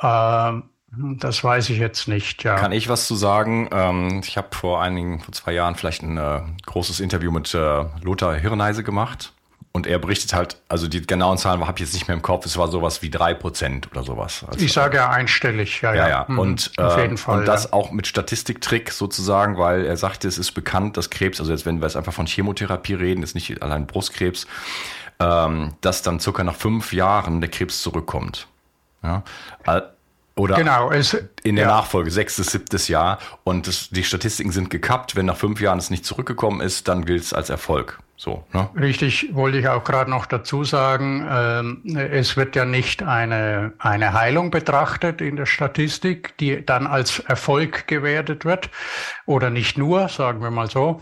Ähm, 0.00 0.70
das 0.92 1.42
weiß 1.42 1.68
ich 1.70 1.78
jetzt 1.78 2.06
nicht, 2.06 2.44
ja. 2.44 2.56
Kann 2.56 2.72
ich 2.72 2.88
was 2.88 3.06
zu 3.06 3.16
sagen? 3.16 3.68
Ähm, 3.72 4.20
ich 4.24 4.36
habe 4.36 4.48
vor 4.52 4.82
einigen, 4.82 5.20
vor 5.20 5.32
zwei 5.32 5.52
Jahren 5.52 5.74
vielleicht 5.74 6.02
ein 6.02 6.16
äh, 6.16 6.42
großes 6.66 7.00
Interview 7.00 7.32
mit 7.32 7.52
äh, 7.54 7.84
Lothar 8.02 8.34
Hirneise 8.36 8.84
gemacht. 8.84 9.32
Und 9.72 9.86
er 9.86 10.00
berichtet 10.00 10.32
halt, 10.32 10.56
also 10.68 10.88
die 10.88 11.00
genauen 11.00 11.38
Zahlen 11.38 11.64
habe 11.64 11.78
ich 11.78 11.84
jetzt 11.84 11.94
nicht 11.94 12.08
mehr 12.08 12.16
im 12.16 12.22
Kopf, 12.22 12.44
es 12.44 12.58
war 12.58 12.66
sowas 12.68 13.02
wie 13.02 13.10
drei 13.10 13.34
Prozent 13.34 13.88
oder 13.92 14.02
sowas. 14.02 14.44
Also, 14.48 14.64
ich 14.64 14.72
sage 14.72 14.96
ja 14.96 15.10
einstellig, 15.10 15.80
ja, 15.80 15.94
ja. 15.94 16.08
ja. 16.08 16.24
Mhm, 16.26 16.38
und, 16.40 16.72
auf 16.76 16.98
jeden 16.98 17.14
äh, 17.14 17.16
Fall, 17.16 17.40
und 17.40 17.46
das 17.46 17.64
ja. 17.64 17.72
auch 17.72 17.92
mit 17.92 18.08
Statistiktrick 18.08 18.90
sozusagen, 18.90 19.58
weil 19.58 19.84
er 19.84 19.96
sagte, 19.96 20.26
es 20.26 20.38
ist 20.38 20.52
bekannt, 20.52 20.96
dass 20.96 21.08
Krebs, 21.08 21.38
also 21.38 21.52
jetzt 21.52 21.66
wenn 21.66 21.78
wir 21.78 21.86
jetzt 21.86 21.96
einfach 21.96 22.12
von 22.12 22.26
Chemotherapie 22.26 22.94
reden, 22.94 23.22
ist 23.22 23.36
nicht 23.36 23.62
allein 23.62 23.86
Brustkrebs, 23.86 24.48
ähm, 25.20 25.74
dass 25.82 26.02
dann 26.02 26.18
circa 26.18 26.42
nach 26.42 26.56
fünf 26.56 26.92
Jahren 26.92 27.40
der 27.40 27.50
Krebs 27.50 27.80
zurückkommt. 27.80 28.48
Ja. 29.04 29.22
Oder 30.34 30.56
genau, 30.56 30.90
es, 30.90 31.16
in 31.42 31.56
der 31.56 31.66
ja. 31.66 31.70
Nachfolge, 31.76 32.10
sechstes, 32.10 32.48
siebtes 32.48 32.88
Jahr. 32.88 33.18
Und 33.44 33.66
das, 33.66 33.90
die 33.90 34.02
Statistiken 34.02 34.52
sind 34.52 34.70
gekappt. 34.70 35.14
Wenn 35.14 35.26
nach 35.26 35.36
fünf 35.36 35.60
Jahren 35.60 35.78
es 35.78 35.90
nicht 35.90 36.04
zurückgekommen 36.04 36.60
ist, 36.60 36.88
dann 36.88 37.04
gilt 37.04 37.22
es 37.22 37.34
als 37.34 37.50
Erfolg. 37.50 37.98
So, 38.20 38.44
ne? 38.52 38.68
Richtig, 38.78 39.34
wollte 39.34 39.56
ich 39.56 39.66
auch 39.66 39.82
gerade 39.82 40.10
noch 40.10 40.26
dazu 40.26 40.62
sagen, 40.62 41.26
ähm, 41.26 41.96
es 41.96 42.36
wird 42.36 42.54
ja 42.54 42.66
nicht 42.66 43.02
eine, 43.02 43.72
eine 43.78 44.12
Heilung 44.12 44.50
betrachtet 44.50 45.22
in 45.22 45.36
der 45.36 45.46
Statistik, 45.46 46.36
die 46.36 46.62
dann 46.62 46.86
als 46.86 47.20
Erfolg 47.20 47.86
gewertet 47.86 48.44
wird, 48.44 48.68
oder 49.24 49.48
nicht 49.48 49.78
nur, 49.78 50.10
sagen 50.10 50.42
wir 50.42 50.50
mal 50.50 50.68
so, 50.68 51.00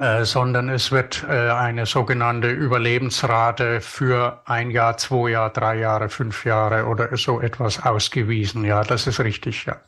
äh, 0.00 0.24
sondern 0.24 0.68
es 0.68 0.92
wird 0.92 1.26
äh, 1.28 1.50
eine 1.50 1.86
sogenannte 1.86 2.50
Überlebensrate 2.50 3.80
für 3.80 4.42
ein 4.44 4.70
Jahr, 4.70 4.98
zwei 4.98 5.30
Jahre, 5.30 5.52
drei 5.52 5.78
Jahre, 5.78 6.08
fünf 6.08 6.44
Jahre 6.44 6.86
oder 6.86 7.16
so 7.16 7.40
etwas 7.40 7.84
ausgewiesen. 7.84 8.64
Ja, 8.64 8.84
das 8.84 9.08
ist 9.08 9.18
richtig, 9.18 9.64
ja. 9.64 9.80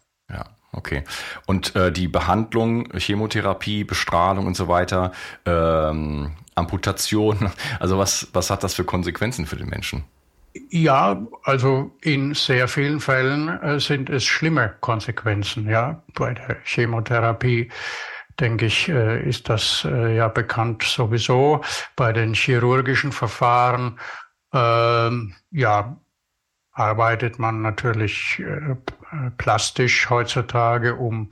Okay. 0.77 1.05
Und 1.47 1.75
äh, 1.77 1.93
die 1.93 2.09
Behandlung, 2.09 2.89
Chemotherapie, 2.97 3.85
Bestrahlung 3.85 4.47
und 4.47 4.57
so 4.57 4.69
weiter, 4.69 5.13
ähm, 5.47 6.33
Amputation, 6.55 7.51
also 7.81 7.99
was, 7.99 8.29
was 8.33 8.51
hat 8.51 8.65
das 8.65 8.75
für 8.75 8.85
Konsequenzen 8.85 9.47
für 9.47 9.57
den 9.57 9.69
Menschen? 9.69 10.05
Ja, 10.71 11.21
also 11.43 11.91
in 12.01 12.35
sehr 12.35 12.69
vielen 12.69 13.01
Fällen 13.01 13.49
äh, 13.61 13.81
sind 13.81 14.09
es 14.09 14.25
schlimme 14.25 14.75
Konsequenzen. 14.81 15.69
Ja, 15.69 16.03
bei 16.15 16.35
der 16.35 16.59
Chemotherapie 16.65 17.71
denke 18.39 18.67
ich, 18.67 18.89
äh, 18.89 19.29
ist 19.29 19.49
das 19.49 19.85
äh, 19.85 20.17
ja 20.17 20.29
bekannt 20.29 20.85
sowieso. 20.85 21.61
Bei 21.97 22.13
den 22.13 22.35
chirurgischen 22.35 23.11
Verfahren, 23.11 23.99
ähm, 24.53 25.35
ja, 25.51 25.97
arbeitet 26.75 27.39
man 27.39 27.63
natürlich 27.63 28.41
äh, 28.41 28.75
plastisch 29.39 30.11
heutzutage, 30.11 30.97
um, 30.97 31.29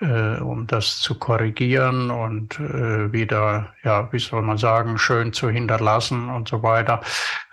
äh, 0.00 0.38
um 0.38 0.66
das 0.66 0.98
zu 1.00 1.18
korrigieren 1.18 2.10
und 2.10 2.58
äh, 2.58 3.12
wieder, 3.12 3.74
ja, 3.84 4.10
wie 4.12 4.18
soll 4.18 4.42
man 4.42 4.56
sagen, 4.56 4.98
schön 4.98 5.34
zu 5.34 5.50
hinterlassen 5.50 6.30
und 6.30 6.48
so 6.48 6.62
weiter. 6.62 7.02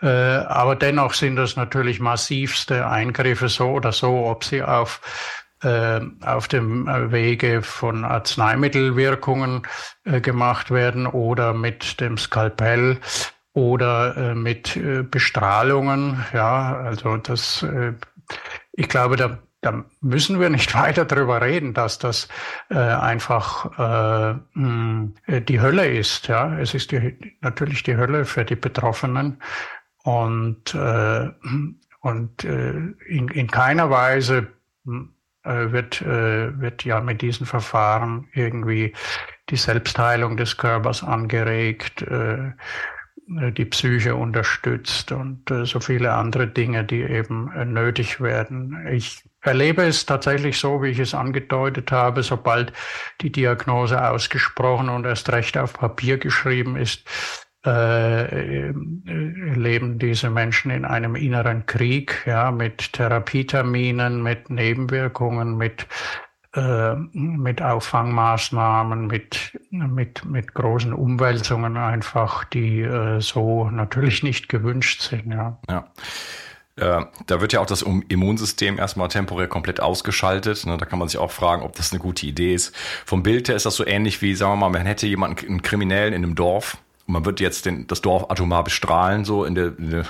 Äh, 0.01 0.07
aber 0.07 0.75
dennoch 0.77 1.13
sind 1.13 1.35
das 1.35 1.57
natürlich 1.57 1.99
massivste 1.99 2.87
Eingriffe 2.87 3.49
so 3.49 3.71
oder 3.71 3.91
so, 3.91 4.25
ob 4.25 4.45
sie 4.45 4.63
auf 4.63 5.01
äh, 5.63 6.01
auf 6.25 6.49
dem 6.49 6.87
Wege 7.11 7.61
von 7.61 8.03
Arzneimittelwirkungen 8.03 9.61
äh, 10.03 10.19
gemacht 10.19 10.71
werden 10.71 11.07
oder 11.07 11.53
mit 11.53 12.01
dem 12.01 12.17
Skalpell 12.17 12.99
oder 13.53 14.17
äh, 14.17 14.35
mit 14.35 14.75
äh, 14.75 15.03
Bestrahlungen. 15.03 16.23
Ja, 16.33 16.75
also 16.77 17.17
das, 17.17 17.63
äh, 17.63 17.93
ich 18.73 18.89
glaube, 18.89 19.15
da, 19.15 19.37
da 19.61 19.85
müssen 20.01 20.39
wir 20.39 20.49
nicht 20.49 20.73
weiter 20.75 21.05
darüber 21.05 21.41
reden, 21.41 21.73
dass 21.73 21.99
das 21.99 22.27
äh, 22.69 22.75
einfach 22.75 24.35
äh, 24.55 25.39
die 25.41 25.61
Hölle 25.61 25.87
ist. 25.87 26.27
Ja, 26.27 26.57
es 26.57 26.73
ist 26.73 26.91
die, 26.91 27.37
natürlich 27.41 27.83
die 27.83 27.95
Hölle 27.95 28.25
für 28.25 28.43
die 28.43 28.55
Betroffenen 28.55 29.41
und 30.03 30.73
äh, 30.75 31.29
und 32.01 32.43
äh, 32.43 32.71
in, 33.07 33.29
in 33.29 33.47
keiner 33.47 33.89
Weise 33.89 34.49
äh, 34.85 35.71
wird 35.71 36.01
äh, 36.01 36.59
wird 36.59 36.83
ja 36.83 36.99
mit 36.99 37.21
diesen 37.21 37.45
Verfahren 37.45 38.27
irgendwie 38.33 38.93
die 39.49 39.55
Selbstheilung 39.55 40.35
des 40.35 40.57
Körpers 40.57 41.03
angeregt. 41.03 42.01
Äh, 42.01 42.51
die 43.27 43.65
Psyche 43.65 44.15
unterstützt 44.15 45.11
und 45.11 45.49
äh, 45.49 45.65
so 45.65 45.79
viele 45.79 46.13
andere 46.13 46.47
Dinge, 46.47 46.83
die 46.83 47.01
eben 47.01 47.51
äh, 47.53 47.65
nötig 47.65 48.19
werden. 48.21 48.87
Ich 48.91 49.23
erlebe 49.41 49.83
es 49.83 50.05
tatsächlich 50.05 50.59
so, 50.59 50.81
wie 50.81 50.89
ich 50.89 50.99
es 50.99 51.13
angedeutet 51.13 51.91
habe, 51.91 52.23
sobald 52.23 52.73
die 53.21 53.31
Diagnose 53.31 54.09
ausgesprochen 54.09 54.89
und 54.89 55.05
erst 55.05 55.31
recht 55.31 55.57
auf 55.57 55.73
Papier 55.73 56.17
geschrieben 56.17 56.75
ist, 56.75 57.07
äh, 57.65 58.71
leben 58.71 59.99
diese 59.99 60.29
Menschen 60.29 60.69
in 60.71 60.83
einem 60.83 61.15
inneren 61.15 61.65
Krieg, 61.65 62.23
ja, 62.25 62.51
mit 62.51 62.93
Therapieterminen, 62.93 64.21
mit 64.21 64.49
Nebenwirkungen, 64.49 65.55
mit 65.55 65.87
äh, 66.55 66.95
mit 67.13 67.61
Auffangmaßnahmen, 67.61 69.07
mit, 69.07 69.59
mit, 69.71 70.23
mit 70.25 70.53
großen 70.53 70.93
Umwälzungen 70.93 71.77
einfach, 71.77 72.43
die 72.43 72.81
äh, 72.81 73.19
so 73.21 73.69
natürlich 73.69 74.21
nicht 74.21 74.49
gewünscht 74.49 75.01
sind. 75.01 75.31
Ja. 75.31 75.57
ja. 75.67 75.87
Äh, 76.75 77.05
da 77.27 77.41
wird 77.41 77.53
ja 77.53 77.59
auch 77.59 77.65
das 77.65 77.81
Immunsystem 77.81 78.77
erstmal 78.77 79.07
temporär 79.07 79.47
komplett 79.47 79.79
ausgeschaltet. 79.79 80.65
Ne? 80.65 80.77
Da 80.77 80.85
kann 80.85 80.99
man 80.99 81.07
sich 81.07 81.19
auch 81.19 81.31
fragen, 81.31 81.63
ob 81.63 81.75
das 81.75 81.91
eine 81.91 81.99
gute 81.99 82.25
Idee 82.25 82.53
ist. 82.53 82.75
Vom 83.05 83.23
Bild 83.23 83.47
her 83.47 83.55
ist 83.55 83.65
das 83.65 83.75
so 83.75 83.85
ähnlich 83.85 84.21
wie, 84.21 84.35
sagen 84.35 84.53
wir 84.53 84.57
mal, 84.57 84.69
man 84.69 84.85
hätte 84.85 85.07
jemanden, 85.07 85.47
einen 85.47 85.61
Kriminellen 85.63 86.13
in 86.13 86.23
einem 86.23 86.35
Dorf 86.35 86.77
man 87.05 87.25
wird 87.25 87.39
jetzt 87.39 87.65
den, 87.65 87.87
das 87.87 88.01
Dorf 88.01 88.29
atomar 88.29 88.63
bestrahlen, 88.63 89.25
so 89.25 89.43
in 89.43 89.55
der, 89.55 89.77
in 89.77 89.89
der, 89.89 90.05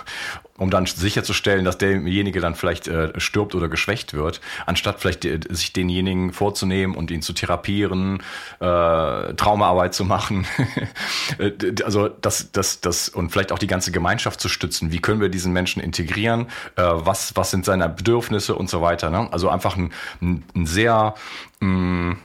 um 0.57 0.69
dann 0.69 0.85
sicherzustellen, 0.85 1.65
dass 1.65 1.77
derjenige 1.79 2.39
dann 2.39 2.53
vielleicht 2.55 2.87
äh, 2.87 3.19
stirbt 3.19 3.55
oder 3.55 3.69
geschwächt 3.69 4.13
wird, 4.13 4.39
anstatt 4.65 4.99
vielleicht 4.99 5.23
die, 5.23 5.39
sich 5.49 5.73
denjenigen 5.73 6.31
vorzunehmen 6.31 6.95
und 6.95 7.09
ihn 7.09 7.23
zu 7.23 7.33
therapieren, 7.33 8.21
äh, 8.59 9.33
Traumaarbeit 9.33 9.95
zu 9.95 10.05
machen, 10.05 10.45
äh, 11.39 11.51
also 11.83 12.07
das, 12.07 12.51
das, 12.51 12.81
das 12.81 13.09
und 13.09 13.31
vielleicht 13.31 13.51
auch 13.51 13.59
die 13.59 13.67
ganze 13.67 13.91
Gemeinschaft 13.91 14.39
zu 14.39 14.47
stützen. 14.47 14.91
Wie 14.91 14.99
können 14.99 15.21
wir 15.21 15.29
diesen 15.29 15.53
Menschen 15.53 15.81
integrieren? 15.81 16.47
Äh, 16.75 16.83
was, 16.83 17.35
was 17.35 17.49
sind 17.49 17.65
seine 17.65 17.89
Bedürfnisse 17.89 18.55
und 18.55 18.69
so 18.69 18.81
weiter? 18.81 19.09
Ne? 19.09 19.27
Also 19.31 19.49
einfach 19.49 19.75
ein, 19.75 19.91
ein, 20.21 20.43
ein 20.55 20.67
sehr 20.67 21.15
mh, 21.61 22.17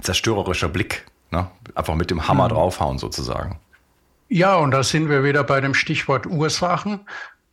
zerstörerischer 0.00 0.68
Blick. 0.68 1.06
Ne? 1.30 1.46
Einfach 1.76 1.94
mit 1.94 2.10
dem 2.10 2.26
Hammer 2.26 2.44
mhm. 2.44 2.54
draufhauen 2.54 2.98
sozusagen. 2.98 3.60
Ja, 4.28 4.56
und 4.56 4.70
da 4.70 4.82
sind 4.82 5.08
wir 5.08 5.22
wieder 5.22 5.44
bei 5.44 5.60
dem 5.60 5.74
Stichwort 5.74 6.26
Ursachen. 6.26 7.00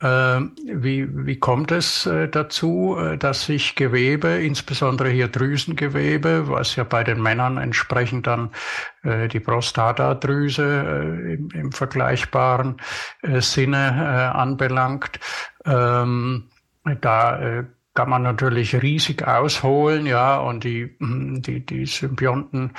Äh, 0.02 0.40
wie, 0.64 1.06
wie 1.26 1.38
kommt 1.38 1.70
es 1.70 2.06
äh, 2.06 2.28
dazu, 2.28 2.96
äh, 2.98 3.16
dass 3.16 3.46
sich 3.46 3.76
Gewebe, 3.76 4.28
insbesondere 4.42 5.10
hier 5.10 5.28
Drüsengewebe, 5.28 6.48
was 6.48 6.74
ja 6.74 6.82
bei 6.82 7.04
den 7.04 7.22
Männern 7.22 7.56
entsprechend 7.56 8.26
dann 8.26 8.50
äh, 9.04 9.28
die 9.28 9.38
Prostatadrüse 9.38 11.36
im, 11.38 11.50
im, 11.50 11.70
vergleichbaren 11.70 12.78
Sinne 13.38 14.34
anbelangt, 14.34 15.20
ähm, 15.64 16.48
da 17.00 17.64
kann 17.94 18.08
man 18.08 18.22
natürlich 18.22 18.80
riesig 18.80 19.26
ausholen, 19.26 20.06
ja, 20.06 20.38
und 20.38 20.64
die, 20.64 20.96
die, 21.00 21.64
die 21.64 21.86
Symbionten 21.86 22.72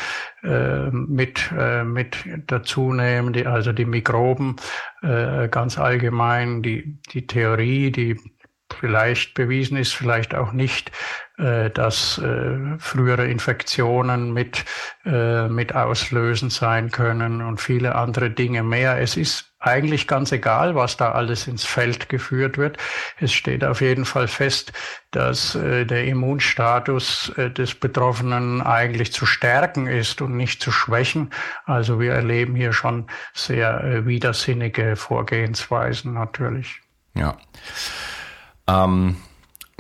äh, 0.43 0.89
mit, 0.89 1.52
äh, 1.58 1.84
mit 1.84 2.17
dazu 2.47 2.93
nehmen, 2.93 3.34
die, 3.34 3.45
also 3.45 3.73
die 3.73 3.86
Mikroben 3.86 4.56
äh, 5.02 5.47
ganz 5.49 5.78
allgemein, 5.78 6.63
die, 6.63 6.97
die 7.13 7.28
Theorie, 7.28 7.91
die 7.91 8.19
vielleicht 8.80 9.36
bewiesen 9.36 9.78
ist, 9.78 9.93
vielleicht 9.93 10.34
auch 10.34 10.52
nicht, 10.52 10.91
dass 11.37 12.19
äh, 12.19 12.77
frühere 12.77 13.25
Infektionen 13.27 14.33
mit, 14.33 14.65
äh, 15.03 15.47
mit 15.47 15.73
auslösend 15.73 16.51
sein 16.51 16.91
können 16.91 17.41
und 17.41 17.59
viele 17.59 17.95
andere 17.95 18.29
Dinge 18.29 18.61
mehr. 18.61 19.01
Es 19.01 19.17
ist 19.17 19.53
eigentlich 19.63 20.07
ganz 20.07 20.31
egal, 20.31 20.75
was 20.75 20.97
da 20.97 21.13
alles 21.13 21.47
ins 21.47 21.63
Feld 21.63 22.09
geführt 22.09 22.57
wird. 22.57 22.77
Es 23.19 23.31
steht 23.31 23.63
auf 23.63 23.81
jeden 23.81 24.05
Fall 24.05 24.27
fest, 24.27 24.73
dass 25.11 25.55
äh, 25.55 25.85
der 25.85 26.05
Immunstatus 26.05 27.31
äh, 27.37 27.49
des 27.49 27.73
Betroffenen 27.73 28.61
eigentlich 28.61 29.13
zu 29.13 29.25
stärken 29.25 29.87
ist 29.87 30.21
und 30.21 30.35
nicht 30.35 30.61
zu 30.61 30.71
schwächen. 30.71 31.29
Also 31.65 31.99
wir 31.99 32.11
erleben 32.11 32.55
hier 32.55 32.73
schon 32.73 33.07
sehr 33.33 33.83
äh, 33.83 34.05
widersinnige 34.05 34.95
Vorgehensweisen 34.97 36.13
natürlich. 36.13 36.81
Ja. 37.15 37.37
Ähm, 38.67 39.15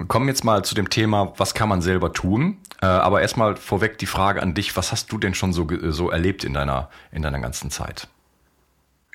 kommen 0.07 0.27
jetzt 0.27 0.43
mal 0.43 0.63
zu 0.63 0.75
dem 0.75 0.89
Thema, 0.89 1.33
was 1.37 1.53
kann 1.53 1.69
man 1.69 1.81
selber 1.81 2.13
tun? 2.13 2.57
Äh, 2.81 2.85
aber 2.85 3.21
erstmal 3.21 3.55
vorweg 3.55 3.97
die 3.97 4.05
Frage 4.05 4.41
an 4.41 4.53
dich, 4.53 4.75
was 4.75 4.91
hast 4.91 5.11
du 5.11 5.17
denn 5.17 5.33
schon 5.33 5.53
so, 5.53 5.67
so 5.89 6.09
erlebt 6.09 6.43
in 6.43 6.53
deiner, 6.53 6.89
in 7.11 7.21
deiner 7.21 7.39
ganzen 7.39 7.69
Zeit? 7.69 8.07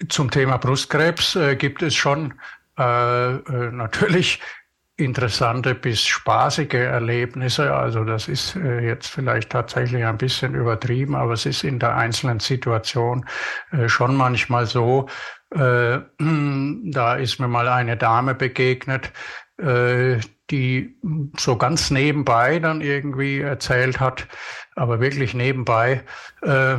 Zum 0.09 0.31
Thema 0.31 0.59
Brustkrebs 0.59 1.35
äh, 1.37 1.57
gibt 1.57 1.83
es 1.83 1.95
schon 1.95 2.35
äh, 2.79 3.35
äh, 3.35 3.73
natürlich 3.73 4.41
interessante 4.97 5.75
bis 5.75 6.05
spaßige 6.05 6.75
Erlebnisse. 6.75 7.75
Also 7.75 8.05
das 8.05 8.29
ist 8.29 8.57
äh, 8.57 8.81
jetzt 8.81 9.09
vielleicht 9.09 9.51
tatsächlich 9.51 10.05
ein 10.05 10.19
bisschen 10.19 10.55
übertrieben, 10.55 11.15
aber 11.15 11.33
es 11.33 11.47
ist 11.47 11.65
in 11.65 11.79
der 11.79 11.97
einzelnen 11.97 12.41
Situation 12.41 13.25
äh, 13.71 13.89
schon 13.89 14.17
manchmal 14.17 14.67
so. 14.67 15.09
Äh, 15.55 16.01
da 16.19 17.15
ist 17.15 17.39
mir 17.39 17.49
mal 17.49 17.69
eine 17.69 17.97
Dame 17.97 18.35
begegnet, 18.35 19.13
äh, 19.61 20.19
die 20.51 20.97
so 21.37 21.57
ganz 21.57 21.91
nebenbei 21.91 22.59
dann 22.59 22.81
irgendwie 22.81 23.41
erzählt 23.41 24.01
hat, 24.01 24.27
aber 24.75 25.01
wirklich 25.01 25.35
nebenbei, 25.35 26.05
äh, 26.43 26.77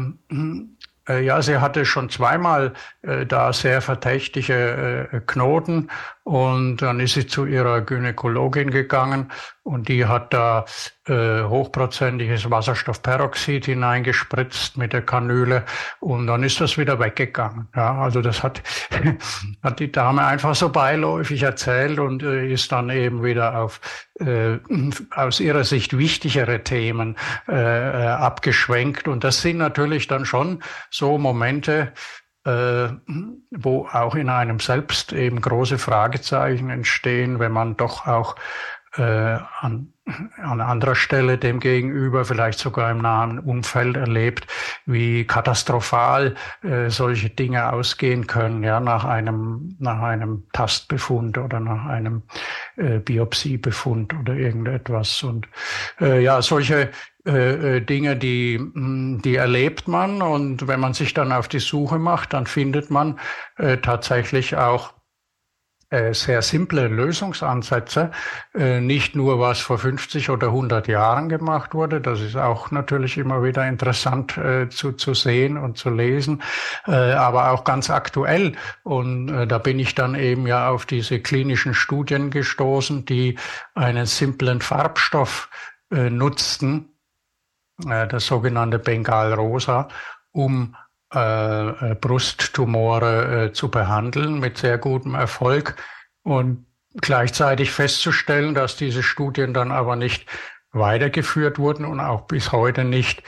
äh, 1.09 1.23
ja, 1.23 1.41
sie 1.41 1.57
hatte 1.59 1.85
schon 1.85 2.09
zweimal 2.09 2.73
äh, 3.01 3.25
da 3.25 3.51
sehr 3.51 3.81
verdächtige 3.81 5.09
äh, 5.11 5.21
Knoten 5.25 5.89
und 6.29 6.77
dann 6.83 6.99
ist 6.99 7.15
sie 7.15 7.25
zu 7.25 7.47
ihrer 7.47 7.81
Gynäkologin 7.81 8.69
gegangen 8.69 9.31
und 9.63 9.87
die 9.87 10.05
hat 10.05 10.31
da 10.31 10.65
äh, 11.07 11.41
hochprozentiges 11.41 12.51
Wasserstoffperoxid 12.51 13.65
hineingespritzt 13.65 14.77
mit 14.77 14.93
der 14.93 15.01
Kanüle 15.01 15.63
und 15.99 16.27
dann 16.27 16.43
ist 16.43 16.61
das 16.61 16.77
wieder 16.77 16.99
weggegangen. 16.99 17.67
Ja, 17.75 17.95
also 17.95 18.21
das 18.21 18.43
hat, 18.43 18.61
hat 19.63 19.79
die 19.79 19.91
Dame 19.91 20.23
einfach 20.23 20.53
so 20.53 20.69
beiläufig 20.69 21.41
erzählt 21.41 21.97
und 21.97 22.21
äh, 22.21 22.53
ist 22.53 22.71
dann 22.71 22.91
eben 22.91 23.23
wieder 23.23 23.57
auf 23.57 23.81
äh, 24.19 24.59
aus 25.09 25.39
ihrer 25.39 25.63
Sicht 25.63 25.97
wichtigere 25.97 26.63
Themen 26.63 27.17
äh, 27.47 27.53
äh 27.53 28.05
abgeschwenkt. 28.05 29.07
Und 29.07 29.23
das 29.23 29.41
sind 29.41 29.57
natürlich 29.57 30.05
dann 30.05 30.25
schon 30.25 30.61
so 30.91 31.17
Momente, 31.17 31.91
äh, 32.45 32.89
wo 33.51 33.87
auch 33.87 34.15
in 34.15 34.29
einem 34.29 34.59
selbst 34.59 35.11
eben 35.13 35.41
große 35.41 35.77
Fragezeichen 35.77 36.69
entstehen, 36.69 37.39
wenn 37.39 37.51
man 37.51 37.77
doch 37.77 38.07
auch 38.07 38.35
äh, 38.95 39.01
an, 39.01 39.93
an 40.41 40.61
anderer 40.61 40.95
Stelle 40.95 41.37
dem 41.37 41.59
gegenüber, 41.59 42.25
vielleicht 42.25 42.59
sogar 42.59 42.91
im 42.91 42.99
nahen 42.99 43.39
Umfeld 43.39 43.97
erlebt, 43.97 44.47
wie 44.85 45.25
katastrophal 45.25 46.35
äh, 46.63 46.89
solche 46.89 47.29
Dinge 47.29 47.71
ausgehen 47.71 48.27
können, 48.27 48.63
ja, 48.63 48.79
nach 48.79 49.05
einem, 49.05 49.75
nach 49.79 50.01
einem 50.01 50.43
Tastbefund 50.53 51.37
oder 51.37 51.59
nach 51.59 51.85
einem 51.85 52.23
äh, 52.77 52.99
Biopsiebefund 52.99 54.13
oder 54.15 54.33
irgendetwas. 54.33 55.21
Und 55.23 55.47
äh, 56.01 56.23
ja, 56.23 56.41
solche 56.41 56.89
äh, 57.25 57.77
äh, 57.77 57.81
Dinge, 57.81 58.15
die, 58.15 58.57
mm, 58.57 59.21
die 59.21 59.35
erlebt 59.35 59.87
man 59.87 60.21
und 60.21 60.67
wenn 60.67 60.79
man 60.79 60.93
sich 60.93 61.13
dann 61.13 61.31
auf 61.31 61.47
die 61.47 61.59
Suche 61.59 61.99
macht, 61.99 62.33
dann 62.33 62.47
findet 62.47 62.89
man 62.89 63.19
äh, 63.57 63.77
tatsächlich 63.77 64.55
auch 64.55 64.93
sehr 65.91 66.43
simple 66.43 66.87
Lösungsansätze, 66.87 68.11
äh, 68.53 68.79
nicht 68.79 69.15
nur 69.15 69.39
was 69.39 69.59
vor 69.59 69.79
50 69.79 70.29
oder 70.29 70.47
100 70.47 70.87
Jahren 70.87 71.29
gemacht 71.29 71.73
wurde, 71.73 71.99
das 71.99 72.21
ist 72.21 72.35
auch 72.35 72.69
natürlich 72.69 73.17
immer 73.17 73.43
wieder 73.43 73.67
interessant 73.67 74.37
äh, 74.37 74.69
zu, 74.69 74.91
zu 74.91 75.15
sehen 75.15 75.57
und 75.57 75.77
zu 75.77 75.89
lesen, 75.89 76.43
aber 76.85 77.51
auch 77.51 77.63
ganz 77.63 77.89
aktuell. 77.89 78.53
Und 78.83 79.27
da 79.27 79.57
bin 79.57 79.79
ich 79.79 79.95
dann 79.95 80.15
eben 80.15 80.47
ja 80.47 80.69
auf 80.69 80.85
diese 80.85 81.19
klinischen 81.19 81.73
Studien 81.73 82.29
gestoßen, 82.29 83.05
die 83.05 83.37
einen 83.75 84.05
simplen 84.05 84.61
Farbstoff 84.61 85.49
nutzten, 85.89 86.89
das 87.77 88.25
sogenannte 88.25 88.79
Bengalrosa, 88.79 89.89
um 90.31 90.75
äh, 91.13 91.69
äh, 91.69 91.95
Brusttumore 91.95 93.45
äh, 93.45 93.53
zu 93.53 93.69
behandeln 93.69 94.39
mit 94.39 94.57
sehr 94.57 94.77
gutem 94.77 95.15
Erfolg 95.15 95.75
und 96.23 96.67
gleichzeitig 97.01 97.71
festzustellen, 97.71 98.53
dass 98.53 98.75
diese 98.75 99.01
Studien 99.01 99.53
dann 99.53 99.71
aber 99.71 99.95
nicht 99.95 100.27
weitergeführt 100.71 101.57
wurden 101.57 101.85
und 101.85 101.99
auch 101.99 102.27
bis 102.27 102.51
heute 102.51 102.83
nicht 102.83 103.23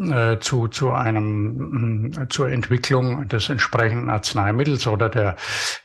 äh, 0.00 0.38
zu, 0.40 0.68
zu 0.68 0.92
einem, 0.92 2.12
äh, 2.12 2.28
zur 2.28 2.50
Entwicklung 2.50 3.28
des 3.28 3.48
entsprechenden 3.50 4.08
Arzneimittels 4.08 4.86
oder 4.86 5.08
der, 5.08 5.36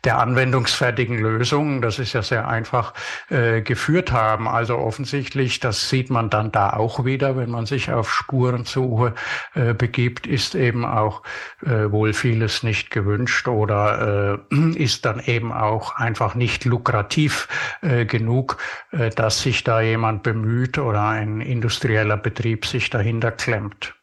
der 0.03 0.19
anwendungsfertigen 0.19 1.19
Lösung, 1.19 1.81
das 1.81 1.99
ist 1.99 2.13
ja 2.13 2.21
sehr 2.21 2.47
einfach, 2.47 2.93
äh, 3.29 3.61
geführt 3.61 4.11
haben. 4.11 4.47
Also 4.47 4.77
offensichtlich, 4.77 5.59
das 5.59 5.89
sieht 5.89 6.09
man 6.09 6.29
dann 6.29 6.51
da 6.51 6.71
auch 6.71 7.03
wieder, 7.03 7.35
wenn 7.35 7.51
man 7.51 7.65
sich 7.65 7.91
auf 7.91 8.11
Spurensuche 8.11 9.13
äh, 9.53 9.73
begibt, 9.73 10.27
ist 10.27 10.55
eben 10.55 10.85
auch 10.85 11.21
äh, 11.65 11.91
wohl 11.91 12.13
vieles 12.13 12.63
nicht 12.63 12.91
gewünscht 12.91 13.47
oder 13.47 14.39
äh, 14.51 14.55
ist 14.75 15.05
dann 15.05 15.19
eben 15.19 15.51
auch 15.51 15.95
einfach 15.95 16.35
nicht 16.35 16.65
lukrativ 16.65 17.47
äh, 17.81 18.05
genug, 18.05 18.57
äh, 18.91 19.09
dass 19.09 19.41
sich 19.41 19.63
da 19.63 19.81
jemand 19.81 20.23
bemüht 20.23 20.77
oder 20.77 21.03
ein 21.09 21.41
industrieller 21.41 22.17
Betrieb 22.17 22.65
sich 22.65 22.89
dahinter 22.89 23.31
klemmt. 23.31 23.95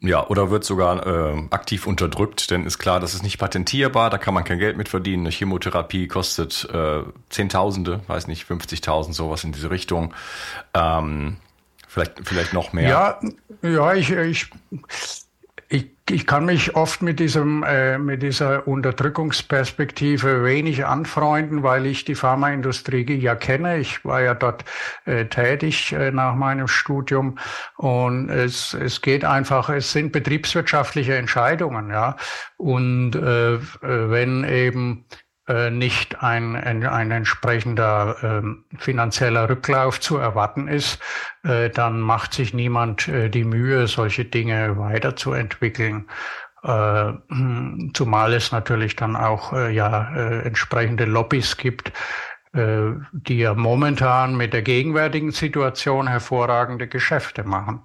Ja, 0.00 0.26
oder 0.26 0.50
wird 0.50 0.64
sogar 0.64 1.06
äh, 1.06 1.42
aktiv 1.50 1.86
unterdrückt, 1.86 2.50
denn 2.50 2.66
ist 2.66 2.78
klar, 2.78 3.00
das 3.00 3.14
ist 3.14 3.22
nicht 3.22 3.38
patentierbar, 3.38 4.10
da 4.10 4.18
kann 4.18 4.34
man 4.34 4.44
kein 4.44 4.58
Geld 4.58 4.76
mit 4.76 4.88
verdienen. 4.88 5.22
Eine 5.22 5.30
Chemotherapie 5.30 6.06
kostet 6.06 6.68
äh, 6.72 7.02
Zehntausende, 7.30 8.00
weiß 8.06 8.26
nicht, 8.26 8.46
50.000, 8.48 9.14
sowas 9.14 9.44
in 9.44 9.52
diese 9.52 9.70
Richtung. 9.70 10.12
Ähm, 10.74 11.38
vielleicht, 11.88 12.20
vielleicht 12.24 12.52
noch 12.52 12.72
mehr. 12.72 12.88
Ja, 12.88 13.20
ja, 13.62 13.94
ich, 13.94 14.10
ich 14.10 14.50
ich, 16.08 16.26
kann 16.26 16.44
mich 16.44 16.76
oft 16.76 17.02
mit 17.02 17.18
diesem 17.18 17.62
äh, 17.64 17.98
mit 17.98 18.22
dieser 18.22 18.68
Unterdrückungsperspektive 18.68 20.44
wenig 20.44 20.86
anfreunden, 20.86 21.62
weil 21.62 21.86
ich 21.86 22.04
die 22.04 22.14
Pharmaindustrie 22.14 23.04
ja 23.16 23.34
kenne. 23.34 23.78
Ich 23.78 24.04
war 24.04 24.22
ja 24.22 24.34
dort 24.34 24.64
äh, 25.04 25.26
tätig 25.26 25.92
äh, 25.92 26.10
nach 26.12 26.34
meinem 26.34 26.68
Studium 26.68 27.38
und 27.76 28.30
es 28.30 28.74
es 28.74 29.02
geht 29.02 29.24
einfach. 29.24 29.68
Es 29.68 29.92
sind 29.92 30.12
betriebswirtschaftliche 30.12 31.16
Entscheidungen, 31.16 31.90
ja. 31.90 32.16
Und 32.56 33.14
äh, 33.16 33.54
äh 33.54 33.60
wenn 33.82 34.44
eben 34.44 35.06
nicht 35.70 36.22
ein, 36.22 36.56
ein, 36.56 36.84
ein 36.84 37.10
entsprechender 37.12 38.42
äh, 38.42 38.78
finanzieller 38.78 39.48
Rücklauf 39.48 40.00
zu 40.00 40.16
erwarten 40.16 40.66
ist, 40.66 40.98
äh, 41.44 41.70
dann 41.70 42.00
macht 42.00 42.34
sich 42.34 42.52
niemand 42.52 43.06
äh, 43.06 43.28
die 43.28 43.44
Mühe, 43.44 43.86
solche 43.86 44.24
Dinge 44.24 44.76
weiterzuentwickeln. 44.76 46.08
Äh, 46.64 47.12
zumal 47.94 48.32
es 48.32 48.50
natürlich 48.50 48.96
dann 48.96 49.14
auch 49.14 49.52
äh, 49.52 49.72
ja 49.72 50.14
äh, 50.16 50.46
entsprechende 50.46 51.04
Lobbys 51.04 51.56
gibt, 51.56 51.92
äh, 52.52 52.92
die 53.12 53.38
ja 53.38 53.54
momentan 53.54 54.36
mit 54.36 54.52
der 54.52 54.62
gegenwärtigen 54.62 55.30
Situation 55.30 56.08
hervorragende 56.08 56.88
Geschäfte 56.88 57.44
machen. 57.44 57.82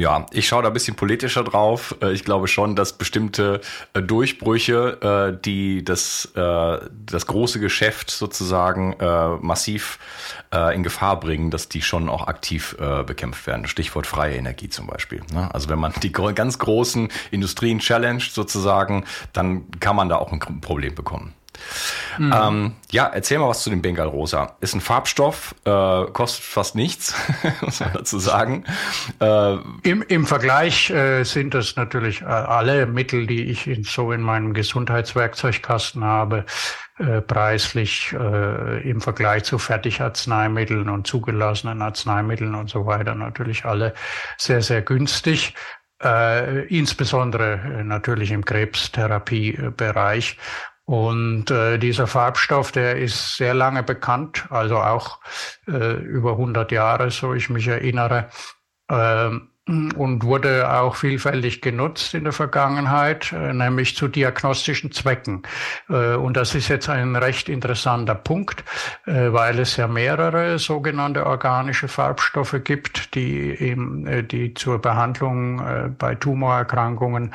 Ja, 0.00 0.24
ich 0.32 0.48
schaue 0.48 0.62
da 0.62 0.68
ein 0.68 0.72
bisschen 0.72 0.96
politischer 0.96 1.44
drauf. 1.44 1.94
Äh, 2.00 2.12
ich 2.12 2.24
glaube 2.24 2.48
schon, 2.48 2.74
dass 2.74 2.94
bestimmte 2.96 3.60
äh, 3.92 4.00
Durchbrüche, 4.00 5.34
äh, 5.36 5.38
die 5.44 5.84
das, 5.84 6.32
das 6.34 7.26
große 7.26 7.60
Geschäft 7.60 8.10
sozusagen 8.10 8.96
massiv 9.40 9.98
in 10.74 10.82
Gefahr 10.82 11.18
bringen, 11.20 11.50
dass 11.50 11.68
die 11.68 11.82
schon 11.82 12.08
auch 12.08 12.26
aktiv 12.26 12.76
bekämpft 13.06 13.46
werden. 13.46 13.66
Stichwort 13.66 14.06
freie 14.06 14.36
Energie 14.36 14.68
zum 14.68 14.86
Beispiel. 14.86 15.22
Ne? 15.32 15.52
Also 15.52 15.68
wenn 15.68 15.78
man 15.78 15.92
die 16.02 16.12
ganz 16.12 16.58
großen 16.58 17.08
Industrien 17.30 17.78
challenged 17.80 18.32
sozusagen, 18.32 19.04
dann 19.32 19.70
kann 19.80 19.96
man 19.96 20.08
da 20.08 20.16
auch 20.16 20.32
ein 20.32 20.60
Problem 20.60 20.94
bekommen. 20.94 21.34
Mhm. 22.18 22.34
Ähm, 22.34 22.72
ja, 22.90 23.06
erzähl 23.06 23.38
mal 23.38 23.48
was 23.48 23.62
zu 23.62 23.70
dem 23.70 23.82
Bengal 23.82 24.08
Rosa. 24.08 24.56
Ist 24.60 24.74
ein 24.74 24.80
Farbstoff, 24.80 25.54
äh, 25.64 26.04
kostet 26.12 26.44
fast 26.44 26.74
nichts, 26.74 27.14
muss 27.60 27.80
man 27.80 27.92
dazu 27.92 28.18
sagen. 28.18 28.64
Äh, 29.20 29.56
Im, 29.82 30.02
Im 30.02 30.26
Vergleich 30.26 30.90
äh, 30.90 31.24
sind 31.24 31.54
das 31.54 31.76
natürlich 31.76 32.22
äh, 32.22 32.26
alle 32.26 32.86
Mittel, 32.86 33.26
die 33.26 33.44
ich 33.44 33.66
in, 33.66 33.84
so 33.84 34.12
in 34.12 34.20
meinem 34.20 34.54
Gesundheitswerkzeugkasten 34.54 36.04
habe, 36.04 36.44
äh, 36.98 37.22
preislich 37.22 38.12
äh, 38.12 38.88
im 38.88 39.00
Vergleich 39.00 39.44
zu 39.44 39.58
Fertigarzneimitteln 39.58 40.88
und 40.88 41.06
zugelassenen 41.06 41.80
Arzneimitteln 41.80 42.54
und 42.54 42.68
so 42.68 42.84
weiter 42.84 43.14
natürlich 43.14 43.64
alle 43.64 43.94
sehr, 44.36 44.60
sehr 44.60 44.82
günstig. 44.82 45.54
Äh, 46.02 46.66
insbesondere 46.68 47.60
äh, 47.78 47.84
natürlich 47.84 48.30
im 48.30 48.44
Krebstherapiebereich. 48.44 50.38
Und 50.90 51.52
äh, 51.52 51.78
dieser 51.78 52.08
Farbstoff, 52.08 52.72
der 52.72 52.96
ist 52.96 53.36
sehr 53.36 53.54
lange 53.54 53.84
bekannt, 53.84 54.46
also 54.50 54.78
auch 54.78 55.20
äh, 55.68 55.92
über 55.92 56.32
100 56.32 56.72
Jahre, 56.72 57.12
so 57.12 57.32
ich 57.32 57.48
mich 57.48 57.68
erinnere, 57.68 58.28
äh, 58.88 59.30
und 59.70 60.24
wurde 60.24 60.68
auch 60.68 60.96
vielfältig 60.96 61.60
genutzt 61.62 62.14
in 62.14 62.24
der 62.24 62.32
Vergangenheit, 62.32 63.30
äh, 63.30 63.52
nämlich 63.52 63.94
zu 63.94 64.08
diagnostischen 64.08 64.90
Zwecken. 64.90 65.42
Äh, 65.88 66.14
und 66.14 66.36
das 66.36 66.56
ist 66.56 66.66
jetzt 66.66 66.88
ein 66.88 67.14
recht 67.14 67.48
interessanter 67.48 68.16
Punkt, 68.16 68.64
äh, 69.06 69.32
weil 69.32 69.60
es 69.60 69.76
ja 69.76 69.86
mehrere 69.86 70.58
sogenannte 70.58 71.24
organische 71.24 71.86
Farbstoffe 71.86 72.56
gibt, 72.64 73.14
die, 73.14 73.50
eben, 73.50 74.26
die 74.26 74.54
zur 74.54 74.80
Behandlung 74.80 75.94
bei 75.98 76.14
Tumorerkrankungen 76.14 77.32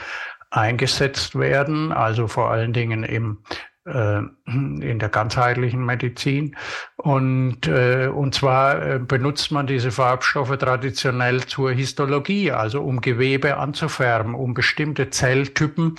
eingesetzt 0.55 1.37
werden, 1.37 1.91
also 1.91 2.27
vor 2.27 2.49
allen 2.49 2.73
Dingen 2.73 3.03
im 3.03 3.39
äh, 3.87 4.21
in 4.47 4.97
der 4.97 5.09
ganzheitlichen 5.09 5.85
Medizin. 5.85 6.55
Und, 6.95 7.67
äh, 7.67 8.07
und 8.07 8.33
zwar 8.33 8.81
äh, 8.81 8.99
benutzt 8.99 9.51
man 9.51 9.67
diese 9.67 9.91
Farbstoffe 9.91 10.57
traditionell 10.57 11.45
zur 11.45 11.71
Histologie, 11.71 12.51
also 12.51 12.81
um 12.81 12.99
Gewebe 12.99 13.57
anzufärben, 13.57 14.33
um 14.33 14.55
bestimmte 14.55 15.11
Zelltypen 15.11 15.97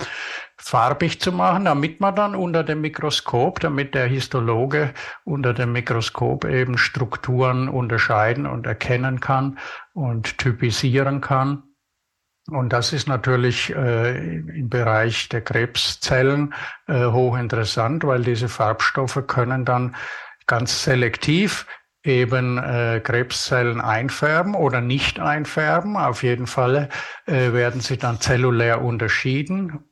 farbig 0.56 1.20
zu 1.20 1.30
machen, 1.30 1.66
damit 1.66 2.00
man 2.00 2.16
dann 2.16 2.34
unter 2.34 2.64
dem 2.64 2.80
Mikroskop, 2.80 3.60
damit 3.60 3.94
der 3.94 4.08
Histologe 4.08 4.92
unter 5.22 5.54
dem 5.54 5.70
Mikroskop 5.70 6.44
eben 6.44 6.78
Strukturen 6.78 7.68
unterscheiden 7.68 8.46
und 8.46 8.66
erkennen 8.66 9.20
kann 9.20 9.58
und 9.92 10.38
typisieren 10.38 11.20
kann. 11.20 11.62
Und 12.48 12.72
das 12.72 12.92
ist 12.92 13.08
natürlich 13.08 13.74
äh, 13.74 14.36
im 14.36 14.68
Bereich 14.68 15.28
der 15.28 15.40
Krebszellen 15.40 16.54
äh, 16.86 17.06
hochinteressant, 17.06 18.04
weil 18.04 18.22
diese 18.22 18.48
Farbstoffe 18.48 19.26
können 19.26 19.64
dann 19.64 19.96
ganz 20.46 20.84
selektiv 20.84 21.66
eben 22.04 22.56
äh, 22.58 23.00
Krebszellen 23.02 23.80
einfärben 23.80 24.54
oder 24.54 24.80
nicht 24.80 25.18
einfärben. 25.18 25.96
Auf 25.96 26.22
jeden 26.22 26.46
Fall 26.46 26.88
äh, 27.26 27.52
werden 27.52 27.80
sie 27.80 27.96
dann 27.96 28.20
zellulär 28.20 28.80
unterschieden 28.80 29.85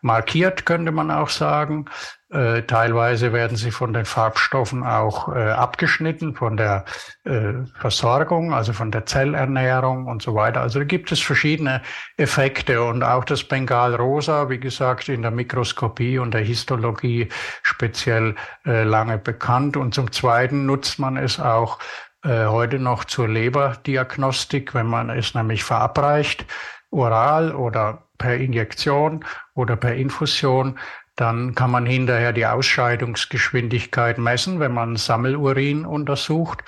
markiert, 0.00 0.66
könnte 0.66 0.92
man 0.92 1.10
auch 1.10 1.28
sagen. 1.28 1.86
Äh, 2.30 2.62
teilweise 2.62 3.32
werden 3.32 3.56
sie 3.56 3.72
von 3.72 3.92
den 3.92 4.04
Farbstoffen 4.04 4.84
auch 4.84 5.34
äh, 5.34 5.50
abgeschnitten, 5.50 6.36
von 6.36 6.56
der 6.56 6.84
äh, 7.24 7.54
Versorgung, 7.78 8.52
also 8.52 8.72
von 8.72 8.92
der 8.92 9.06
Zellernährung 9.06 10.06
und 10.06 10.22
so 10.22 10.34
weiter. 10.34 10.60
Also 10.60 10.78
da 10.78 10.84
gibt 10.84 11.10
es 11.10 11.20
verschiedene 11.20 11.82
Effekte 12.16 12.84
und 12.84 13.02
auch 13.02 13.24
das 13.24 13.42
Bengalrosa, 13.42 14.48
wie 14.48 14.60
gesagt, 14.60 15.08
in 15.08 15.22
der 15.22 15.32
Mikroskopie 15.32 16.18
und 16.18 16.32
der 16.32 16.42
Histologie 16.42 17.28
speziell 17.62 18.36
äh, 18.64 18.84
lange 18.84 19.18
bekannt. 19.18 19.76
Und 19.76 19.94
zum 19.94 20.12
Zweiten 20.12 20.66
nutzt 20.66 21.00
man 21.00 21.16
es 21.16 21.40
auch 21.40 21.80
äh, 22.22 22.46
heute 22.46 22.78
noch 22.78 23.04
zur 23.04 23.28
Leberdiagnostik, 23.28 24.74
wenn 24.74 24.86
man 24.86 25.10
es 25.10 25.34
nämlich 25.34 25.64
verabreicht, 25.64 26.46
oral 26.90 27.54
oder 27.54 28.09
per 28.20 28.36
Injektion 28.36 29.24
oder 29.54 29.74
per 29.74 29.96
Infusion, 29.96 30.78
dann 31.16 31.56
kann 31.56 31.72
man 31.72 31.84
hinterher 31.84 32.32
die 32.32 32.46
Ausscheidungsgeschwindigkeit 32.46 34.18
messen, 34.18 34.60
wenn 34.60 34.72
man 34.72 34.94
Sammelurin 34.94 35.84
untersucht. 35.84 36.62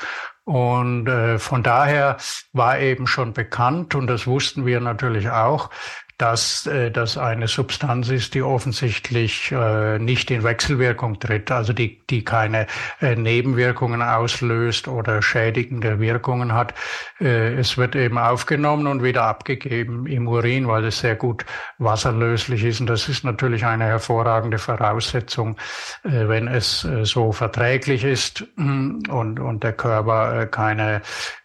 Und 0.44 1.06
äh, 1.06 1.38
von 1.38 1.62
daher 1.62 2.16
war 2.52 2.80
eben 2.80 3.06
schon 3.06 3.32
bekannt, 3.32 3.94
und 3.94 4.08
das 4.08 4.26
wussten 4.26 4.66
wir 4.66 4.80
natürlich 4.80 5.30
auch, 5.30 5.70
dass 6.22 6.68
äh, 6.68 6.92
das 6.92 7.18
eine 7.18 7.48
Substanz 7.48 8.08
ist, 8.08 8.34
die 8.34 8.42
offensichtlich 8.42 9.50
äh, 9.50 9.98
nicht 9.98 10.30
in 10.30 10.44
Wechselwirkung 10.44 11.18
tritt, 11.18 11.50
also 11.50 11.72
die, 11.72 12.00
die 12.08 12.24
keine 12.24 12.68
äh, 13.00 13.16
Nebenwirkungen 13.16 14.02
auslöst 14.02 14.86
oder 14.86 15.20
schädigende 15.20 15.98
Wirkungen 15.98 16.54
hat. 16.54 16.74
Äh, 17.20 17.54
es 17.54 17.76
wird 17.76 17.96
eben 17.96 18.18
aufgenommen 18.18 18.86
und 18.86 19.02
wieder 19.02 19.24
abgegeben 19.24 20.06
im 20.06 20.28
Urin, 20.28 20.68
weil 20.68 20.84
es 20.84 21.00
sehr 21.00 21.16
gut 21.16 21.44
wasserlöslich 21.78 22.62
ist. 22.62 22.80
Und 22.80 22.86
das 22.86 23.08
ist 23.08 23.24
natürlich 23.24 23.64
eine 23.64 23.86
hervorragende 23.86 24.58
Voraussetzung, 24.58 25.56
äh, 26.04 26.28
wenn 26.28 26.46
es 26.46 26.84
äh, 26.84 27.04
so 27.04 27.32
verträglich 27.32 28.04
ist 28.04 28.44
und, 28.56 29.40
und 29.40 29.64
der 29.64 29.72
Körper 29.72 30.42
äh, 30.42 30.46
keine 30.46 31.02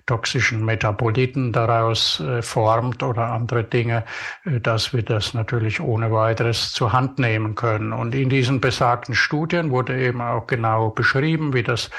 toxischen 0.07 0.65
Metaboliten 0.65 1.51
daraus 1.51 2.19
äh, 2.21 2.41
formt 2.41 3.03
oder 3.03 3.27
andere 3.27 3.63
Dinge, 3.63 4.03
äh, 4.45 4.59
dass 4.59 4.93
wir 4.93 5.03
das 5.03 5.35
natürlich 5.35 5.79
ohne 5.79 6.11
weiteres 6.11 6.71
zur 6.71 6.93
Hand 6.93 7.19
nehmen 7.19 7.53
können. 7.53 7.93
Und 7.93 8.15
in 8.15 8.29
diesen 8.29 8.59
besagten 8.59 9.13
Studien 9.13 9.69
wurde 9.69 9.99
eben 10.01 10.21
auch 10.21 10.47
genau 10.47 10.89
beschrieben, 10.89 11.53
wie 11.53 11.63
das 11.63 11.91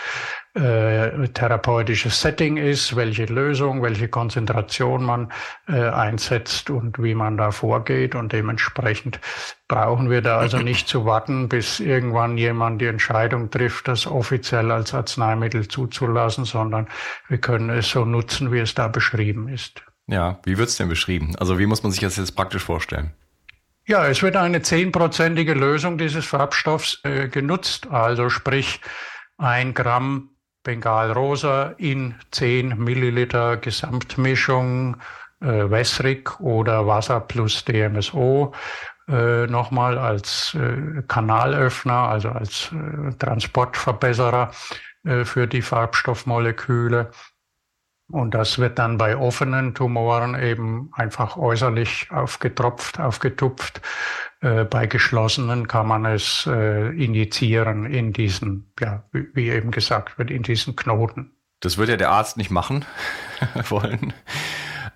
äh, 0.59 1.29
therapeutisches 1.29 2.21
Setting 2.21 2.57
ist, 2.57 2.97
welche 2.97 3.27
Lösung, 3.27 3.83
welche 3.83 4.09
Konzentration 4.09 5.05
man 5.05 5.33
äh, 5.69 5.89
einsetzt 5.89 6.71
und 6.71 7.03
wie 7.03 7.15
man 7.15 7.37
da 7.37 7.51
vorgeht. 7.51 8.15
Und 8.15 8.33
dementsprechend 8.33 9.21
brauchen 9.69 10.11
wir 10.11 10.21
da 10.21 10.39
also 10.39 10.59
nicht 10.59 10.89
zu 10.89 11.05
warten, 11.05 11.49
bis 11.49 11.81
irgendwann 11.81 12.37
jemand 12.37 12.81
die 12.81 12.87
Entscheidung 12.87 13.51
trifft, 13.51 13.89
das 13.89 14.07
offiziell 14.07 14.71
als 14.71 14.93
Arzneimittel 14.93 15.69
zuzulassen, 15.69 16.45
sondern 16.45 16.89
wir 17.29 17.39
können 17.39 17.71
es 17.71 17.89
so 17.89 18.05
nutzen, 18.05 18.53
wie 18.53 18.59
es 18.59 18.75
da 18.75 18.89
beschrieben 18.89 19.49
ist. 19.49 19.83
Ja, 20.07 20.41
wie 20.45 20.59
wird 20.59 20.69
es 20.69 20.77
denn 20.77 20.89
beschrieben? 20.89 21.37
Also 21.39 21.59
wie 21.59 21.67
muss 21.67 21.83
man 21.83 21.93
sich 21.93 22.01
das 22.01 22.17
jetzt 22.17 22.35
praktisch 22.35 22.65
vorstellen? 22.65 23.13
Ja, 23.87 24.07
es 24.07 24.23
wird 24.23 24.37
eine 24.37 24.61
zehnprozentige 24.61 25.55
Lösung 25.55 25.97
dieses 25.97 26.27
Farbstoffs 26.27 27.01
äh, 27.05 27.29
genutzt, 27.29 27.87
also 27.91 28.29
sprich 28.29 28.81
ein 29.39 29.73
Gramm 29.73 30.31
Bengalrosa 30.69 31.73
in 31.79 32.15
10 32.31 32.77
Milliliter 32.77 33.57
Gesamtmischung 33.57 34.99
äh, 35.41 35.71
Wässrig 35.71 36.39
oder 36.41 36.87
Wasser 36.87 37.21
plus 37.21 37.65
DMSO 37.65 38.53
äh, 39.09 39.47
nochmal 39.47 39.97
als 39.97 40.55
äh, 40.61 41.03
Kanalöffner, 41.09 42.11
also 42.11 42.29
als 42.29 42.71
äh, 42.73 43.15
Transportverbesserer 43.15 44.51
äh, 45.05 45.25
für 45.25 45.47
die 45.47 45.63
Farbstoffmoleküle. 45.63 47.13
Und 48.11 48.35
das 48.35 48.59
wird 48.59 48.79
dann 48.79 48.97
bei 48.97 49.17
offenen 49.17 49.75
Tumoren 49.75 50.35
eben 50.35 50.91
einfach 50.95 51.37
äußerlich 51.37 52.09
aufgetropft, 52.11 52.99
aufgetupft. 52.99 53.83
Äh, 54.41 54.65
bei 54.65 54.87
geschlossenen 54.87 55.69
kann 55.69 55.87
man 55.87 56.07
es 56.07 56.49
äh, 56.51 56.89
injizieren 56.89 57.85
in 57.85 58.15
diesen, 58.15 58.73
ja, 58.81 59.05
wie, 59.13 59.51
eben 59.51 59.71
gesagt 59.71 60.19
wird, 60.19 60.31
in 60.31 60.43
diesen 60.43 60.75
Knoten. 60.75 61.33
Das 61.61 61.77
wird 61.77 61.91
ja 61.91 61.97
der 61.97 62.11
Arzt 62.11 62.39
nicht 62.39 62.51
machen 62.51 62.87
wollen. 63.69 64.15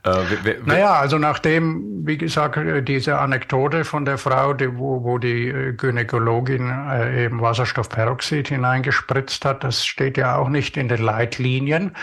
Äh, 0.04 0.10
wer, 0.42 0.44
wer, 0.44 0.56
naja, 0.64 0.92
also 0.94 1.16
nachdem, 1.18 2.04
wie 2.04 2.18
gesagt, 2.18 2.56
äh, 2.56 2.82
diese 2.82 3.18
Anekdote 3.18 3.84
von 3.84 4.04
der 4.04 4.18
Frau, 4.18 4.52
die, 4.52 4.76
wo, 4.76 5.04
wo 5.04 5.18
die 5.18 5.48
äh, 5.48 5.74
Gynäkologin 5.74 6.70
äh, 6.70 7.24
eben 7.24 7.40
Wasserstoffperoxid 7.40 8.48
hineingespritzt 8.48 9.44
hat, 9.44 9.62
das 9.62 9.86
steht 9.86 10.16
ja 10.16 10.36
auch 10.36 10.48
nicht 10.48 10.76
in 10.76 10.88
den 10.88 11.02
Leitlinien, 11.02 11.96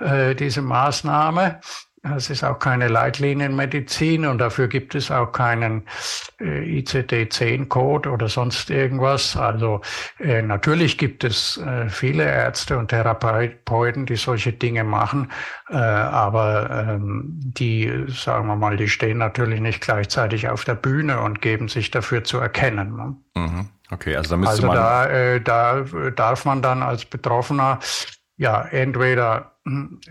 äh, 0.00 0.34
diese 0.34 0.62
Maßnahme. 0.62 1.60
Es 2.02 2.30
ist 2.30 2.44
auch 2.44 2.58
keine 2.58 2.88
Leitlinienmedizin 2.88 4.24
und 4.24 4.38
dafür 4.38 4.68
gibt 4.68 4.94
es 4.94 5.10
auch 5.10 5.32
keinen 5.32 5.86
äh, 6.40 6.78
ICD-10-Code 6.80 8.08
oder 8.08 8.28
sonst 8.30 8.70
irgendwas. 8.70 9.36
Also 9.36 9.82
äh, 10.18 10.40
natürlich 10.40 10.96
gibt 10.96 11.24
es 11.24 11.58
äh, 11.58 11.90
viele 11.90 12.24
Ärzte 12.24 12.78
und 12.78 12.88
Therapeuten, 12.88 14.06
die 14.06 14.16
solche 14.16 14.50
Dinge 14.50 14.82
machen, 14.82 15.30
äh, 15.68 15.76
aber 15.76 16.70
ähm, 16.70 17.38
die, 17.38 18.06
sagen 18.08 18.46
wir 18.46 18.56
mal, 18.56 18.78
die 18.78 18.88
stehen 18.88 19.18
natürlich 19.18 19.60
nicht 19.60 19.82
gleichzeitig 19.82 20.48
auf 20.48 20.64
der 20.64 20.76
Bühne 20.76 21.20
und 21.20 21.42
geben 21.42 21.68
sich 21.68 21.90
dafür 21.90 22.24
zu 22.24 22.38
erkennen. 22.38 22.96
Ne? 22.96 23.16
Mhm. 23.34 23.68
Okay, 23.90 24.16
also 24.16 24.30
da 24.30 24.36
müsste 24.38 24.52
also 24.52 24.66
man. 24.68 24.76
Da, 24.76 25.06
äh, 25.06 25.40
da 25.42 25.84
darf 26.16 26.46
man 26.46 26.62
dann 26.62 26.82
als 26.82 27.04
Betroffener 27.04 27.78
ja 28.38 28.62
entweder 28.62 29.36
äh, 29.38 29.49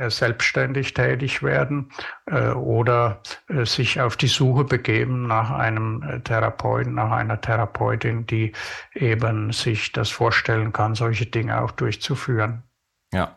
selbstständig 0.10 0.94
tätig 0.94 1.42
werden 1.42 1.92
äh, 2.28 2.50
oder 2.50 3.22
äh, 3.48 3.66
sich 3.66 4.00
auf 4.00 4.16
die 4.16 4.28
Suche 4.28 4.64
begeben 4.64 5.28
nach 5.28 5.50
einem 5.50 6.22
Therapeuten, 6.24 6.94
nach 6.94 7.12
einer 7.12 7.42
Therapeutin, 7.42 8.28
die 8.28 8.52
eben 8.94 9.52
sich 9.52 9.92
das 9.92 10.10
vorstellen 10.10 10.72
kann, 10.72 10.94
solche 10.94 11.26
Dinge 11.26 11.62
auch 11.62 11.72
durchzuführen. 11.72 12.64
Ja. 13.12 13.36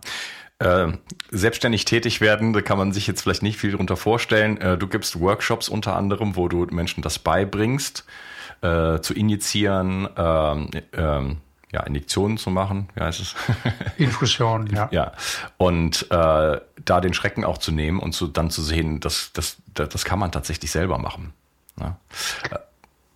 Äh, 0.58 0.92
selbstständig 1.30 1.86
tätig 1.86 2.20
werden, 2.20 2.52
da 2.52 2.60
kann 2.60 2.78
man 2.78 2.92
sich 2.92 3.06
jetzt 3.06 3.22
vielleicht 3.22 3.42
nicht 3.42 3.58
viel 3.58 3.72
darunter 3.72 3.96
vorstellen. 3.96 4.58
Äh, 4.58 4.78
du 4.78 4.86
gibst 4.86 5.18
Workshops 5.18 5.68
unter 5.68 5.96
anderem, 5.96 6.36
wo 6.36 6.46
du 6.46 6.66
Menschen 6.70 7.02
das 7.02 7.18
beibringst, 7.18 8.04
äh, 8.60 9.00
zu 9.00 9.12
injizieren, 9.14 10.08
ähm, 10.16 10.70
ähm, 10.92 11.38
ja, 11.72 11.82
Injektionen 11.82 12.36
zu 12.36 12.50
machen, 12.50 12.88
wie 12.94 13.02
heißt 13.02 13.20
es? 13.20 13.34
Infusion, 13.96 14.66
ja. 14.66 14.88
Ja. 14.92 15.12
Und 15.56 16.06
äh, 16.10 16.60
da 16.84 17.00
den 17.00 17.14
Schrecken 17.14 17.44
auch 17.44 17.58
zu 17.58 17.72
nehmen 17.72 17.98
und 17.98 18.12
zu, 18.12 18.28
dann 18.28 18.50
zu 18.50 18.62
sehen, 18.62 19.00
dass 19.00 19.32
das, 19.32 19.56
das 19.74 20.04
kann 20.04 20.18
man 20.18 20.30
tatsächlich 20.30 20.70
selber 20.70 20.98
machen. 20.98 21.32
Ne? 21.76 21.96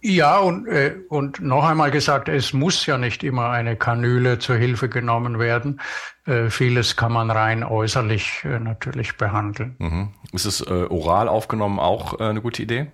Ja, 0.01 0.39
und, 0.39 0.69
äh, 0.69 0.95
und 1.09 1.41
noch 1.41 1.65
einmal 1.65 1.91
gesagt, 1.91 2.29
es 2.29 2.53
muss 2.53 2.87
ja 2.87 2.97
nicht 2.97 3.25
immer 3.25 3.51
eine 3.51 3.77
Kanüle 3.77 4.39
zur 4.39 4.57
Hilfe 4.57 4.89
genommen 4.89 5.39
werden. 5.39 5.81
Äh, 6.27 6.49
vieles 6.49 6.97
kann 6.97 7.13
man 7.13 7.31
rein 7.31 7.65
äußerlich 7.65 8.45
äh, 8.45 8.61
natürlich 8.61 9.17
behandeln. 9.17 9.75
Mhm. 9.79 10.09
Ist 10.33 10.45
es 10.45 10.61
äh, 10.61 10.87
oral 10.89 11.29
aufgenommen 11.29 11.79
auch 11.79 12.21
äh, 12.21 12.25
eine 12.25 12.41
gute 12.41 12.63
Idee? 12.63 12.87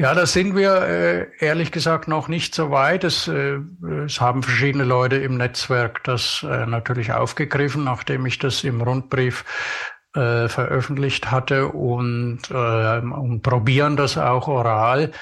Ja, 0.00 0.14
da 0.14 0.24
sind 0.24 0.56
wir 0.56 0.76
äh, 0.80 1.26
ehrlich 1.40 1.72
gesagt 1.72 2.08
noch 2.08 2.26
nicht 2.26 2.54
so 2.54 2.70
weit. 2.70 3.04
Es, 3.04 3.28
äh, 3.28 3.58
es 4.06 4.18
haben 4.18 4.42
verschiedene 4.42 4.84
Leute 4.84 5.16
im 5.16 5.36
Netzwerk 5.36 6.02
das 6.04 6.42
äh, 6.42 6.64
natürlich 6.64 7.12
aufgegriffen, 7.12 7.84
nachdem 7.84 8.24
ich 8.24 8.38
das 8.38 8.64
im 8.64 8.80
Rundbrief 8.80 9.44
äh, 10.14 10.48
veröffentlicht 10.48 11.30
hatte 11.30 11.68
und, 11.68 12.40
äh, 12.50 12.98
und 13.00 13.42
probieren 13.42 13.98
das 13.98 14.16
auch 14.16 14.48
oral. 14.48 15.12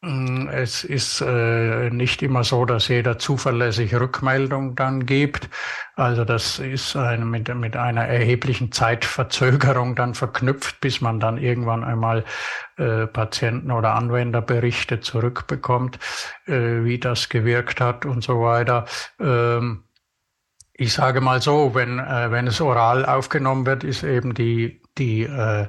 Mm, 0.00 0.46
es 0.48 0.84
ist 0.84 1.20
äh, 1.22 1.90
nicht 1.90 2.22
immer 2.22 2.44
so, 2.44 2.64
dass 2.64 2.86
jeder 2.86 3.18
zuverlässig 3.18 3.94
Rückmeldung 3.96 4.76
dann 4.76 5.06
gibt. 5.06 5.48
Also 5.96 6.24
das 6.24 6.60
ist 6.60 6.94
eine, 6.94 7.24
mit, 7.24 7.52
mit 7.52 7.74
einer 7.76 8.04
erheblichen 8.06 8.70
Zeitverzögerung 8.70 9.96
dann 9.96 10.14
verknüpft, 10.14 10.80
bis 10.80 11.00
man 11.00 11.18
dann 11.18 11.36
irgendwann 11.36 11.82
einmal 11.82 12.24
äh, 12.76 13.08
Patienten- 13.08 13.72
oder 13.72 13.94
Anwenderberichte 13.96 15.00
zurückbekommt, 15.00 15.98
äh, 16.46 16.84
wie 16.84 17.00
das 17.00 17.28
gewirkt 17.28 17.80
hat 17.80 18.06
und 18.06 18.22
so 18.22 18.40
weiter. 18.40 18.84
Ähm, 19.18 19.82
ich 20.74 20.92
sage 20.94 21.20
mal 21.20 21.42
so, 21.42 21.74
wenn, 21.74 21.98
äh, 21.98 22.30
wenn 22.30 22.46
es 22.46 22.60
oral 22.60 23.04
aufgenommen 23.04 23.66
wird, 23.66 23.82
ist 23.82 24.04
eben 24.04 24.32
die, 24.34 24.80
die, 24.96 25.24
äh, 25.24 25.66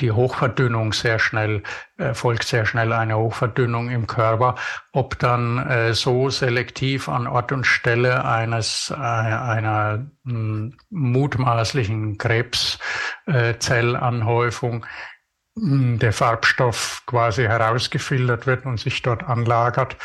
die 0.00 0.12
Hochverdünnung 0.12 0.92
sehr 0.92 1.18
schnell, 1.18 1.62
erfolgt 1.96 2.44
sehr 2.44 2.66
schnell 2.66 2.92
eine 2.92 3.16
Hochverdünnung 3.16 3.88
im 3.90 4.06
Körper. 4.06 4.54
Ob 4.92 5.18
dann 5.18 5.58
äh, 5.66 5.94
so 5.94 6.30
selektiv 6.30 7.08
an 7.08 7.26
Ort 7.26 7.50
und 7.52 7.66
Stelle 7.66 8.24
eines, 8.24 8.90
äh, 8.90 8.94
einer 8.96 10.06
hm, 10.24 10.76
mutmaßlichen 10.90 12.18
Krebszellanhäufung 12.18 14.86
der 15.58 16.12
Farbstoff 16.12 17.02
quasi 17.06 17.44
herausgefiltert 17.44 18.46
wird 18.46 18.66
und 18.66 18.78
sich 18.78 19.00
dort 19.00 19.24
anlagert. 19.24 19.96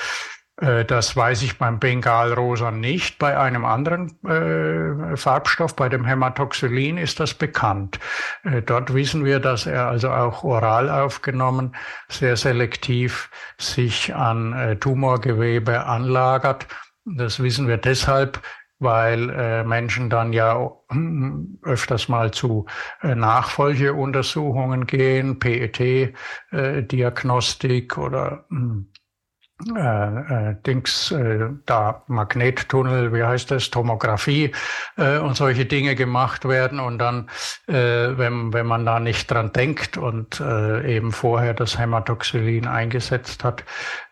Äh, 0.61 0.85
das 0.85 1.17
weiß 1.17 1.41
ich 1.41 1.57
beim 1.57 1.79
Bengalrosa 1.79 2.71
nicht. 2.71 3.19
Bei 3.19 3.37
einem 3.37 3.65
anderen 3.65 4.17
äh, 4.23 5.17
Farbstoff, 5.17 5.75
bei 5.75 5.89
dem 5.89 6.05
Hämatoxylin, 6.05 6.97
ist 6.97 7.19
das 7.19 7.33
bekannt. 7.33 7.99
Äh, 8.43 8.61
dort 8.61 8.93
wissen 8.93 9.25
wir, 9.25 9.39
dass 9.39 9.65
er 9.65 9.87
also 9.87 10.11
auch 10.11 10.43
oral 10.43 10.89
aufgenommen 10.89 11.75
sehr 12.07 12.37
selektiv 12.37 13.29
sich 13.57 14.15
an 14.15 14.53
äh, 14.53 14.77
Tumorgewebe 14.77 15.85
anlagert. 15.85 16.67
Das 17.03 17.41
wissen 17.41 17.67
wir 17.67 17.77
deshalb, 17.77 18.39
weil 18.77 19.31
äh, 19.31 19.63
Menschen 19.63 20.07
dann 20.09 20.33
ja 20.33 20.71
öfters 21.63 22.09
mal 22.09 22.31
zu 22.31 22.65
äh, 23.01 23.15
Nachfolgeuntersuchungen 23.15 24.85
gehen, 24.87 25.39
PET-Diagnostik 25.39 27.97
äh, 27.97 27.99
oder 27.99 28.45
hm, 28.49 28.91
äh, 29.75 30.49
äh, 30.49 30.55
Dings, 30.65 31.11
äh, 31.11 31.49
da 31.65 32.03
Magnettunnel, 32.07 33.13
wie 33.13 33.23
heißt 33.23 33.51
das, 33.51 33.69
Tomographie 33.69 34.51
äh, 34.97 35.17
und 35.17 35.35
solche 35.35 35.65
Dinge 35.65 35.95
gemacht 35.95 36.47
werden 36.47 36.79
und 36.79 36.99
dann, 36.99 37.29
äh, 37.67 37.73
wenn, 37.73 38.53
wenn 38.53 38.65
man 38.65 38.85
da 38.85 38.99
nicht 38.99 39.29
dran 39.29 39.53
denkt 39.53 39.97
und 39.97 40.39
äh, 40.39 40.95
eben 40.95 41.11
vorher 41.11 41.53
das 41.53 41.77
Hämatoxylin 41.77 42.67
eingesetzt 42.67 43.43
hat, 43.43 43.63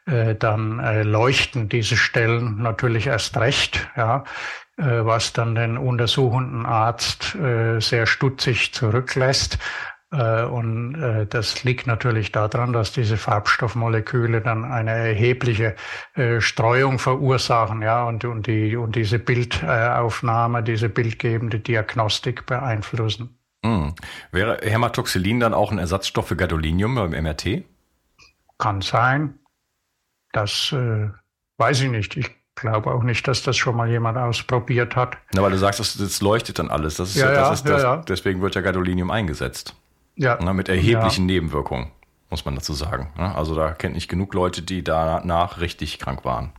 äh, 0.05 0.35
dann 0.35 0.79
äh, 0.79 1.03
leuchten 1.03 1.69
diese 1.69 1.97
Stellen 1.97 2.61
natürlich 2.61 3.07
erst 3.07 3.37
recht, 3.37 3.87
ja, 3.95 4.23
äh, 4.77 5.05
was 5.05 5.33
dann 5.33 5.55
den 5.55 5.77
untersuchenden 5.77 6.65
Arzt 6.65 7.35
äh, 7.35 7.79
sehr 7.79 8.05
stutzig 8.05 8.73
zurücklässt. 8.73 9.59
Äh, 10.11 10.43
und 10.43 10.95
äh, 10.95 11.27
das 11.27 11.63
liegt 11.63 11.85
natürlich 11.85 12.31
daran, 12.31 12.73
dass 12.73 12.91
diese 12.91 13.17
Farbstoffmoleküle 13.17 14.41
dann 14.41 14.65
eine 14.65 14.91
erhebliche 14.91 15.75
äh, 16.15 16.41
Streuung 16.41 16.97
verursachen, 16.97 17.81
ja, 17.81 18.05
und, 18.05 18.25
und, 18.25 18.47
die, 18.47 18.75
und 18.75 18.95
diese 18.95 19.19
Bildaufnahme, 19.19 20.63
diese 20.63 20.89
bildgebende 20.89 21.59
Diagnostik 21.59 22.45
beeinflussen. 22.47 23.37
Mhm. 23.63 23.93
Wäre 24.31 24.59
Hämatoxylin 24.63 25.39
dann 25.39 25.53
auch 25.53 25.71
ein 25.71 25.77
Ersatzstoff 25.77 26.29
für 26.29 26.35
Gadolinium 26.35 26.95
beim 26.95 27.11
MRT? 27.11 27.63
Kann 28.57 28.81
sein. 28.81 29.39
Das 30.31 30.71
äh, 30.71 31.09
weiß 31.57 31.81
ich 31.81 31.89
nicht. 31.89 32.17
Ich 32.17 32.31
glaube 32.55 32.91
auch 32.91 33.03
nicht, 33.03 33.27
dass 33.27 33.43
das 33.43 33.57
schon 33.57 33.75
mal 33.75 33.89
jemand 33.89 34.17
ausprobiert 34.17 34.95
hat. 34.95 35.17
Na, 35.33 35.41
weil 35.41 35.51
du 35.51 35.57
sagst, 35.57 35.79
das, 35.79 35.97
das 35.97 36.21
leuchtet 36.21 36.59
dann 36.59 36.69
alles. 36.69 36.95
Das 36.95 37.09
ist 37.09 37.17
ja, 37.17 37.31
ja, 37.31 37.41
das 37.41 37.59
ist 37.59 37.69
das, 37.69 37.83
ja, 37.83 37.97
Deswegen 37.97 38.41
wird 38.41 38.55
ja 38.55 38.61
Gadolinium 38.61 39.11
eingesetzt. 39.11 39.75
Ja. 40.19 40.37
Na, 40.41 40.51
mit 40.51 40.67
erheblichen 40.67 41.29
ja. 41.29 41.35
Nebenwirkungen, 41.35 41.87
muss 42.29 42.43
man 42.43 42.53
dazu 42.53 42.73
sagen. 42.73 43.07
Also 43.15 43.55
da 43.55 43.71
kenne 43.71 43.95
ich 43.97 44.09
genug 44.09 44.33
Leute, 44.33 44.61
die 44.61 44.83
danach 44.83 45.61
richtig 45.61 45.97
krank 45.97 46.25
waren. 46.25 46.51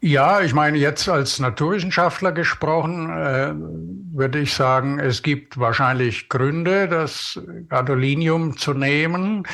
Ja, 0.00 0.40
ich 0.40 0.54
meine, 0.54 0.78
jetzt 0.78 1.06
als 1.10 1.38
Naturwissenschaftler 1.38 2.32
gesprochen, 2.32 3.10
äh, 3.10 3.52
würde 4.16 4.38
ich 4.38 4.54
sagen, 4.54 4.98
es 4.98 5.22
gibt 5.22 5.60
wahrscheinlich 5.60 6.30
Gründe, 6.30 6.88
das 6.88 7.38
Gadolinium 7.68 8.56
zu 8.56 8.72
nehmen. 8.72 9.46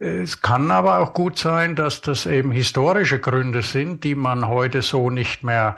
Es 0.00 0.40
kann 0.40 0.72
aber 0.72 0.98
auch 0.98 1.14
gut 1.14 1.38
sein, 1.38 1.76
dass 1.76 2.00
das 2.00 2.26
eben 2.26 2.50
historische 2.50 3.20
Gründe 3.20 3.62
sind, 3.62 4.02
die 4.02 4.16
man 4.16 4.48
heute 4.48 4.82
so 4.82 5.10
nicht 5.10 5.44
mehr 5.44 5.76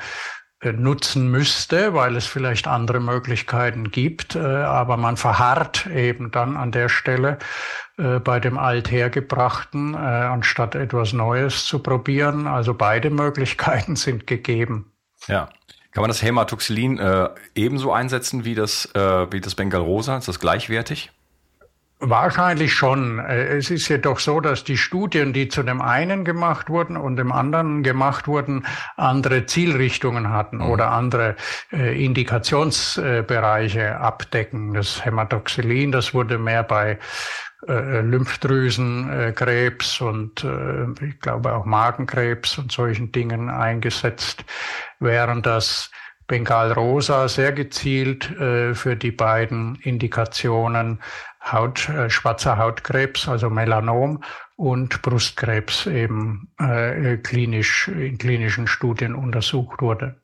nutzen 0.72 1.30
müsste, 1.30 1.94
weil 1.94 2.16
es 2.16 2.26
vielleicht 2.26 2.66
andere 2.66 3.00
Möglichkeiten 3.00 3.90
gibt. 3.90 4.34
Äh, 4.34 4.40
aber 4.40 4.96
man 4.96 5.16
verharrt 5.16 5.86
eben 5.86 6.30
dann 6.30 6.56
an 6.56 6.72
der 6.72 6.88
Stelle 6.88 7.38
äh, 7.98 8.18
bei 8.18 8.40
dem 8.40 8.58
Althergebrachten, 8.58 9.94
anstatt 9.94 10.74
etwas 10.74 11.12
Neues 11.12 11.64
zu 11.64 11.78
probieren. 11.78 12.46
Also 12.46 12.74
beide 12.74 13.10
Möglichkeiten 13.24 13.96
sind 13.96 14.26
gegeben. 14.26 14.92
Ja. 15.26 15.48
Kann 15.94 16.02
man 16.02 16.08
das 16.08 16.22
Hämatoxylin 16.22 16.98
äh, 16.98 17.28
ebenso 17.54 17.92
einsetzen 17.92 18.44
wie 18.44 18.56
das, 18.56 18.92
äh, 18.96 19.32
wie 19.32 19.40
das 19.40 19.54
Bengalrosa? 19.54 20.18
Ist 20.18 20.26
das 20.26 20.40
gleichwertig? 20.40 21.12
Wahrscheinlich 22.00 22.74
schon. 22.74 23.20
Äh, 23.20 23.56
es 23.56 23.70
ist 23.70 23.88
jedoch 23.88 24.18
so, 24.18 24.40
dass 24.40 24.64
die 24.64 24.76
Studien, 24.76 25.32
die 25.32 25.48
zu 25.48 25.62
dem 25.62 25.80
einen 25.80 26.24
gemacht 26.24 26.68
wurden 26.68 26.96
und 26.96 27.16
dem 27.16 27.32
anderen 27.32 27.82
gemacht 27.82 28.26
wurden, 28.26 28.66
andere 28.96 29.46
Zielrichtungen 29.46 30.30
hatten 30.30 30.58
mhm. 30.58 30.70
oder 30.70 30.90
andere 30.90 31.36
äh, 31.72 32.04
Indikationsbereiche 32.04 33.98
abdecken. 33.98 34.74
Das 34.74 35.04
Hämatoxylin, 35.04 35.92
das 35.92 36.14
wurde 36.14 36.38
mehr 36.38 36.64
bei 36.64 36.98
äh, 37.68 38.00
Lymphdrüsenkrebs 38.00 40.00
und 40.00 40.44
ich 41.00 41.20
glaube 41.20 41.54
auch 41.54 41.64
Magenkrebs 41.64 42.58
und 42.58 42.72
solchen 42.72 43.12
Dingen 43.12 43.48
eingesetzt, 43.48 44.44
während 44.98 45.46
das 45.46 45.90
Bengal 46.26 46.72
Rosa 46.72 47.28
sehr 47.28 47.52
gezielt 47.52 48.24
für 48.24 48.96
die 48.96 49.10
beiden 49.10 49.74
Indikationen 49.76 51.00
Haut, 51.44 51.88
äh, 51.88 52.08
schwarzer 52.10 52.56
Hautkrebs, 52.56 53.28
also 53.28 53.50
Melanom 53.50 54.22
und 54.56 55.02
Brustkrebs 55.02 55.86
eben 55.86 56.48
äh, 56.58 57.16
klinisch, 57.18 57.88
in 57.88 58.18
klinischen 58.18 58.66
Studien 58.66 59.14
untersucht 59.14 59.82
wurde. 59.82 60.16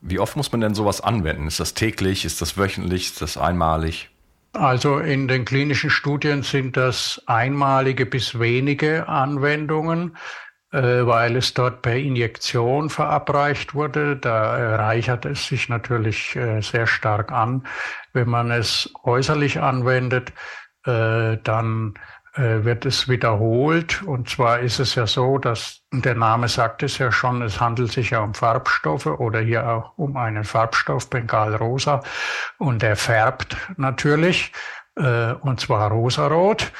Wie 0.00 0.18
oft 0.18 0.36
muss 0.36 0.50
man 0.50 0.60
denn 0.60 0.74
sowas 0.74 1.00
anwenden? 1.00 1.46
Ist 1.46 1.60
das 1.60 1.74
täglich? 1.74 2.24
Ist 2.24 2.42
das 2.42 2.58
wöchentlich? 2.58 3.06
Ist 3.06 3.22
das 3.22 3.36
einmalig? 3.36 4.10
Also 4.52 4.98
in 4.98 5.28
den 5.28 5.44
klinischen 5.44 5.88
Studien 5.88 6.42
sind 6.42 6.76
das 6.76 7.22
einmalige 7.26 8.04
bis 8.04 8.38
wenige 8.38 9.08
Anwendungen. 9.08 10.16
Äh, 10.72 11.06
weil 11.06 11.36
es 11.36 11.52
dort 11.52 11.82
per 11.82 11.96
Injektion 11.96 12.88
verabreicht 12.88 13.74
wurde. 13.74 14.16
Da 14.16 14.76
reichert 14.76 15.26
es 15.26 15.46
sich 15.46 15.68
natürlich 15.68 16.34
äh, 16.34 16.62
sehr 16.62 16.86
stark 16.86 17.30
an. 17.30 17.66
Wenn 18.14 18.30
man 18.30 18.50
es 18.50 18.90
äußerlich 19.04 19.60
anwendet, 19.60 20.32
äh, 20.86 21.36
dann 21.44 21.94
wird 22.34 22.86
es 22.86 23.10
wiederholt. 23.10 24.02
Und 24.04 24.30
zwar 24.30 24.60
ist 24.60 24.78
es 24.80 24.94
ja 24.94 25.06
so, 25.06 25.36
dass 25.36 25.82
der 25.92 26.14
Name 26.14 26.48
sagt 26.48 26.82
es 26.82 26.96
ja 26.96 27.12
schon, 27.12 27.42
es 27.42 27.60
handelt 27.60 27.92
sich 27.92 28.08
ja 28.08 28.20
um 28.20 28.32
Farbstoffe 28.32 29.04
oder 29.04 29.40
hier 29.40 29.68
auch 29.68 29.98
um 29.98 30.16
einen 30.16 30.44
Farbstoff 30.44 31.10
Bengalrosa. 31.10 32.02
Und 32.56 32.80
der 32.80 32.96
färbt 32.96 33.58
natürlich, 33.76 34.50
und 34.94 35.60
zwar 35.60 35.90
rosarot. 35.90 36.72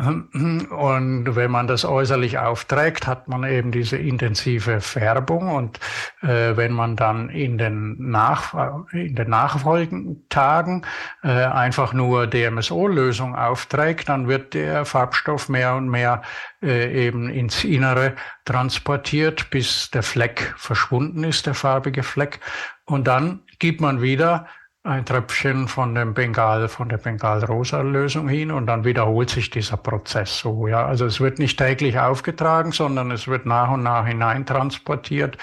Und 0.30 1.36
wenn 1.36 1.50
man 1.50 1.66
das 1.66 1.84
äußerlich 1.84 2.38
aufträgt, 2.38 3.06
hat 3.06 3.28
man 3.28 3.44
eben 3.44 3.70
diese 3.70 3.98
intensive 3.98 4.80
Färbung. 4.80 5.48
Und 5.48 5.78
äh, 6.22 6.56
wenn 6.56 6.72
man 6.72 6.96
dann 6.96 7.28
in 7.28 7.58
den, 7.58 7.96
Nach 8.10 8.54
in 8.92 9.14
den 9.14 9.28
nachfolgenden 9.28 10.26
Tagen 10.28 10.82
äh, 11.22 11.28
einfach 11.28 11.92
nur 11.92 12.26
DMSO-Lösung 12.26 13.34
aufträgt, 13.34 14.08
dann 14.08 14.26
wird 14.26 14.54
der 14.54 14.84
Farbstoff 14.84 15.48
mehr 15.48 15.74
und 15.74 15.88
mehr 15.88 16.22
äh, 16.62 17.06
eben 17.06 17.28
ins 17.28 17.64
Innere 17.64 18.14
transportiert, 18.44 19.50
bis 19.50 19.90
der 19.90 20.02
Fleck 20.02 20.54
verschwunden 20.56 21.24
ist, 21.24 21.46
der 21.46 21.54
farbige 21.54 22.02
Fleck. 22.02 22.40
Und 22.86 23.06
dann 23.06 23.42
gibt 23.58 23.80
man 23.80 24.00
wieder 24.00 24.46
ein 24.82 25.04
Tröpfchen 25.04 25.68
von 25.68 25.94
dem 25.94 26.14
Bengal, 26.14 26.68
von 26.68 26.88
der 26.88 26.96
Bengal-Rosa-Lösung 26.96 28.28
hin 28.28 28.50
und 28.50 28.66
dann 28.66 28.84
wiederholt 28.84 29.28
sich 29.28 29.50
dieser 29.50 29.76
Prozess 29.76 30.38
so. 30.38 30.68
Ja, 30.68 30.86
also 30.86 31.04
es 31.04 31.20
wird 31.20 31.38
nicht 31.38 31.58
täglich 31.58 31.98
aufgetragen, 31.98 32.72
sondern 32.72 33.10
es 33.10 33.28
wird 33.28 33.44
nach 33.44 33.70
und 33.70 33.82
nach 33.82 34.06
hineintransportiert, 34.06 35.36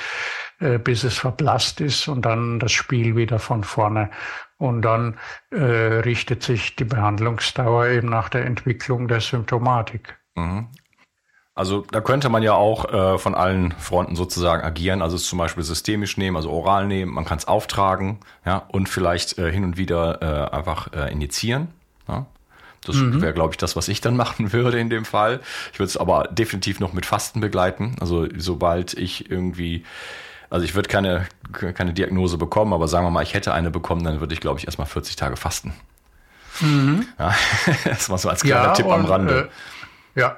äh, 0.59 0.79
bis 0.79 1.03
es 1.03 1.19
verblasst 1.19 1.81
ist 1.81 2.07
und 2.07 2.23
dann 2.23 2.59
das 2.59 2.71
Spiel 2.71 3.15
wieder 3.15 3.37
von 3.37 3.63
vorne. 3.63 4.09
Und 4.57 4.81
dann 4.81 5.19
äh, 5.51 5.55
richtet 5.55 6.41
sich 6.41 6.75
die 6.75 6.85
Behandlungsdauer 6.85 7.87
eben 7.87 8.09
nach 8.09 8.29
der 8.29 8.45
Entwicklung 8.45 9.07
der 9.07 9.21
Symptomatik. 9.21 10.17
Mhm. 10.35 10.69
Also 11.57 11.83
da 11.91 12.01
könnte 12.01 12.29
man 12.29 12.43
ja 12.43 12.53
auch 12.53 12.93
äh, 12.93 13.17
von 13.17 13.33
allen 13.33 13.71
Fronten 13.79 14.15
sozusagen 14.15 14.63
agieren. 14.63 15.01
Also 15.01 15.15
es 15.15 15.25
zum 15.25 15.39
Beispiel 15.39 15.63
systemisch 15.63 16.15
nehmen, 16.15 16.37
also 16.37 16.51
oral 16.51 16.85
nehmen, 16.85 17.11
man 17.11 17.25
kann 17.25 17.39
es 17.39 17.47
auftragen, 17.47 18.19
ja, 18.45 18.57
und 18.67 18.87
vielleicht 18.87 19.39
äh, 19.39 19.51
hin 19.51 19.63
und 19.63 19.75
wieder 19.75 20.21
äh, 20.21 20.55
einfach 20.55 20.93
äh, 20.93 21.11
injizieren. 21.11 21.69
Ja. 22.07 22.27
Das 22.85 22.97
mhm. 22.97 23.23
wäre, 23.23 23.33
glaube 23.33 23.53
ich, 23.53 23.57
das, 23.57 23.75
was 23.75 23.87
ich 23.87 24.01
dann 24.01 24.15
machen 24.23 24.53
würde 24.53 24.79
in 24.79 24.91
dem 24.91 25.03
Fall. 25.03 25.39
Ich 25.73 25.79
würde 25.79 25.89
es 25.89 25.97
aber 25.97 26.25
definitiv 26.25 26.79
noch 26.79 26.93
mit 26.93 27.07
Fasten 27.07 27.41
begleiten. 27.41 27.95
Also 27.99 28.27
sobald 28.37 28.93
ich 28.93 29.31
irgendwie, 29.31 29.83
also 30.51 30.63
ich 30.63 30.75
würde 30.75 30.89
keine, 30.89 31.25
keine 31.51 31.91
Diagnose 31.91 32.37
bekommen, 32.37 32.71
aber 32.71 32.87
sagen 32.87 33.03
wir 33.03 33.09
mal, 33.09 33.23
ich 33.23 33.33
hätte 33.33 33.51
eine 33.51 33.71
bekommen, 33.71 34.03
dann 34.03 34.19
würde 34.19 34.35
ich, 34.35 34.41
glaube 34.41 34.59
ich, 34.59 34.67
erstmal 34.67 34.85
40 34.85 35.15
Tage 35.15 35.37
fasten. 35.37 35.73
Mhm. 36.61 37.07
Ja, 37.17 37.33
das 37.83 38.11
war 38.11 38.19
so 38.19 38.29
als 38.29 38.43
kleiner 38.43 38.63
ja, 38.63 38.73
Tipp 38.73 38.85
am 38.85 39.05
Rande. 39.05 39.49
Äh, 40.13 40.19
ja. 40.19 40.37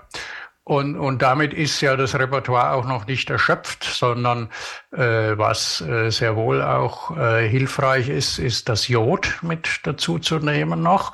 Und, 0.69 0.97
und 0.97 1.23
damit 1.23 1.51
ist 1.51 1.81
ja 1.81 1.95
das 1.95 2.13
Repertoire 2.13 2.73
auch 2.73 2.85
noch 2.85 3.07
nicht 3.07 3.31
erschöpft, 3.31 3.83
sondern 3.83 4.49
äh, 4.91 5.35
was 5.35 5.81
äh, 5.81 6.11
sehr 6.11 6.35
wohl 6.35 6.61
auch 6.61 7.17
äh, 7.17 7.49
hilfreich 7.49 8.07
ist, 8.07 8.37
ist 8.37 8.69
das 8.69 8.87
Jod 8.87 9.39
mit 9.41 9.79
dazu 9.81 10.19
zu 10.19 10.37
nehmen 10.37 10.83
noch. 10.83 11.13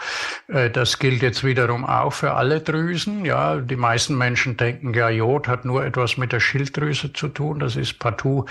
Äh, 0.49 0.69
das 0.69 0.99
gilt 0.99 1.21
jetzt 1.21 1.45
wiederum 1.45 1.85
auch 1.85 2.11
für 2.11 2.33
alle 2.33 2.59
Drüsen. 2.59 3.23
Ja, 3.23 3.55
die 3.55 3.77
meisten 3.77 4.17
Menschen 4.17 4.57
denken 4.57 4.93
ja, 4.93 5.07
Jod 5.09 5.47
hat 5.47 5.63
nur 5.63 5.85
etwas 5.85 6.17
mit 6.17 6.33
der 6.33 6.41
Schilddrüse 6.41 7.13
zu 7.13 7.29
tun. 7.29 7.59
Das 7.59 7.77
ist 7.77 7.97
partout 7.97 8.47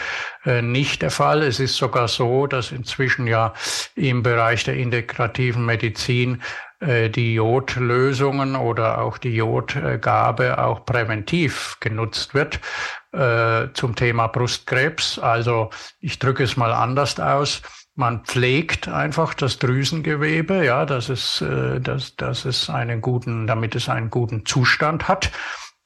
äh, 0.47 0.63
nicht 0.63 1.03
der 1.03 1.11
Fall. 1.11 1.43
Es 1.43 1.61
ist 1.61 1.77
sogar 1.77 2.09
so, 2.09 2.47
dass 2.47 2.73
inzwischen 2.73 3.27
ja 3.27 3.53
im 3.95 4.23
Bereich 4.23 4.65
der 4.65 4.77
integrativen 4.77 5.67
Medizin 5.67 6.41
äh, 6.85 7.11
die 7.11 7.35
Jodlösungen 7.35 8.57
oder 8.57 9.01
auch 9.01 9.19
die 9.19 9.35
Jodgabe 9.35 10.59
auch 10.59 10.85
präventiv 10.85 11.77
genutzt 11.81 12.35
wird 12.35 12.61
äh, 13.13 13.73
zum 13.75 13.95
Thema 13.95 14.27
Brustkrebs. 14.27 15.19
Also 15.19 15.71
ich 16.01 16.19
drücke 16.19 16.45
es 16.45 16.57
mal 16.57 16.73
anders 16.73 17.19
aus. 17.19 17.63
Man 17.97 18.25
pflegt 18.25 18.89
einfach 18.89 19.35
das 19.35 19.59
Drüsengewebe, 19.59 20.65
ja, 20.65 20.85
dass 20.85 21.09
es, 21.09 21.41
äh, 21.41 21.81
dass, 21.81 22.17
dass 22.17 22.45
es 22.45 22.69
einen 22.69 23.01
guten, 23.01 23.47
damit 23.47 23.75
es 23.75 23.89
einen 23.89 24.11
guten 24.11 24.45
Zustand 24.45 25.09
hat 25.09 25.31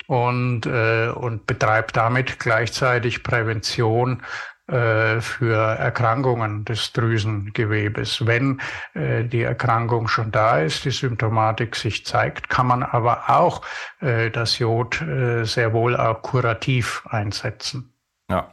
und, 0.07 0.66
äh, 0.66 1.09
und 1.09 1.46
betreibt 1.46 1.96
damit 1.96 2.38
gleichzeitig 2.38 3.22
Prävention 3.22 4.22
äh, 4.68 5.22
für 5.22 5.56
Erkrankungen 5.56 6.66
des 6.66 6.92
Drüsengewebes. 6.92 8.26
Wenn 8.26 8.60
äh, 8.92 9.24
die 9.24 9.40
Erkrankung 9.40 10.08
schon 10.08 10.30
da 10.30 10.58
ist, 10.60 10.84
die 10.84 10.90
Symptomatik 10.90 11.74
sich 11.74 12.04
zeigt, 12.04 12.50
kann 12.50 12.66
man 12.66 12.82
aber 12.82 13.30
auch 13.30 13.62
äh, 14.00 14.30
das 14.30 14.58
Jod 14.58 15.02
sehr 15.42 15.72
wohl 15.72 15.96
auch 15.96 16.20
kurativ 16.20 17.02
einsetzen. 17.08 17.92
Ja. 18.30 18.52